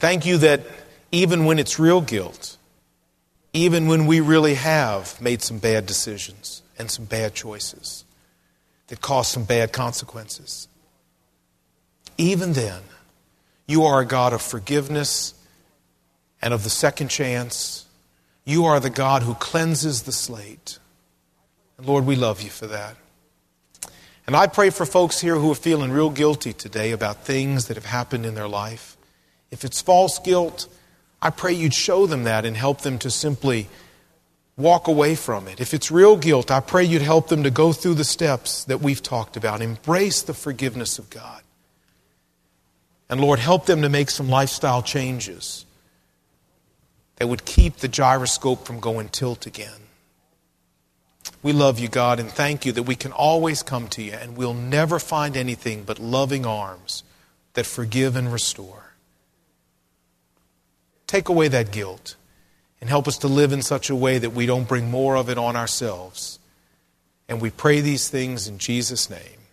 Thank 0.00 0.26
you 0.26 0.36
that 0.38 0.60
even 1.10 1.46
when 1.46 1.58
it's 1.58 1.78
real 1.78 2.02
guilt, 2.02 2.58
even 3.54 3.86
when 3.86 4.06
we 4.06 4.18
really 4.18 4.54
have 4.54 5.18
made 5.20 5.40
some 5.40 5.58
bad 5.58 5.86
decisions 5.86 6.62
and 6.76 6.90
some 6.90 7.04
bad 7.04 7.34
choices 7.34 8.04
that 8.88 9.00
cause 9.00 9.28
some 9.28 9.44
bad 9.44 9.72
consequences. 9.72 10.66
Even 12.18 12.52
then, 12.52 12.82
you 13.66 13.84
are 13.84 14.00
a 14.00 14.06
God 14.06 14.32
of 14.32 14.42
forgiveness 14.42 15.34
and 16.42 16.52
of 16.52 16.64
the 16.64 16.70
second 16.70 17.08
chance. 17.08 17.86
You 18.44 18.64
are 18.64 18.80
the 18.80 18.90
God 18.90 19.22
who 19.22 19.34
cleanses 19.34 20.02
the 20.02 20.12
slate. 20.12 20.78
And 21.78 21.86
Lord, 21.86 22.06
we 22.06 22.16
love 22.16 22.42
you 22.42 22.50
for 22.50 22.66
that. 22.66 22.96
And 24.26 24.34
I 24.34 24.48
pray 24.48 24.70
for 24.70 24.84
folks 24.84 25.20
here 25.20 25.36
who 25.36 25.52
are 25.52 25.56
feeling 25.56 25.92
real 25.92 26.10
guilty 26.10 26.52
today 26.52 26.90
about 26.90 27.24
things 27.24 27.68
that 27.68 27.76
have 27.76 27.86
happened 27.86 28.26
in 28.26 28.34
their 28.34 28.48
life. 28.48 28.96
If 29.52 29.64
it's 29.64 29.80
false 29.80 30.18
guilt, 30.18 30.66
I 31.24 31.30
pray 31.30 31.54
you'd 31.54 31.72
show 31.72 32.06
them 32.06 32.24
that 32.24 32.44
and 32.44 32.54
help 32.54 32.82
them 32.82 32.98
to 32.98 33.10
simply 33.10 33.68
walk 34.58 34.86
away 34.86 35.14
from 35.14 35.48
it. 35.48 35.58
If 35.58 35.72
it's 35.72 35.90
real 35.90 36.18
guilt, 36.18 36.50
I 36.50 36.60
pray 36.60 36.84
you'd 36.84 37.00
help 37.00 37.28
them 37.28 37.42
to 37.44 37.50
go 37.50 37.72
through 37.72 37.94
the 37.94 38.04
steps 38.04 38.64
that 38.64 38.82
we've 38.82 39.02
talked 39.02 39.36
about. 39.36 39.62
Embrace 39.62 40.20
the 40.20 40.34
forgiveness 40.34 40.98
of 40.98 41.08
God. 41.08 41.42
And 43.08 43.20
Lord, 43.22 43.38
help 43.38 43.64
them 43.64 43.80
to 43.82 43.88
make 43.88 44.10
some 44.10 44.28
lifestyle 44.28 44.82
changes 44.82 45.64
that 47.16 47.26
would 47.26 47.46
keep 47.46 47.76
the 47.76 47.88
gyroscope 47.88 48.66
from 48.66 48.78
going 48.78 49.08
tilt 49.08 49.46
again. 49.46 49.80
We 51.42 51.52
love 51.52 51.78
you, 51.78 51.88
God, 51.88 52.20
and 52.20 52.30
thank 52.30 52.66
you 52.66 52.72
that 52.72 52.82
we 52.82 52.96
can 52.96 53.12
always 53.12 53.62
come 53.62 53.88
to 53.88 54.02
you 54.02 54.12
and 54.12 54.36
we'll 54.36 54.52
never 54.52 54.98
find 54.98 55.36
anything 55.36 55.84
but 55.84 55.98
loving 55.98 56.44
arms 56.44 57.02
that 57.54 57.64
forgive 57.64 58.14
and 58.14 58.30
restore. 58.30 58.83
Take 61.06 61.28
away 61.28 61.48
that 61.48 61.72
guilt 61.72 62.16
and 62.80 62.90
help 62.90 63.08
us 63.08 63.18
to 63.18 63.28
live 63.28 63.52
in 63.52 63.62
such 63.62 63.90
a 63.90 63.96
way 63.96 64.18
that 64.18 64.30
we 64.30 64.46
don't 64.46 64.68
bring 64.68 64.90
more 64.90 65.16
of 65.16 65.30
it 65.30 65.38
on 65.38 65.56
ourselves. 65.56 66.38
And 67.28 67.40
we 67.40 67.50
pray 67.50 67.80
these 67.80 68.08
things 68.08 68.46
in 68.46 68.58
Jesus' 68.58 69.08
name. 69.08 69.43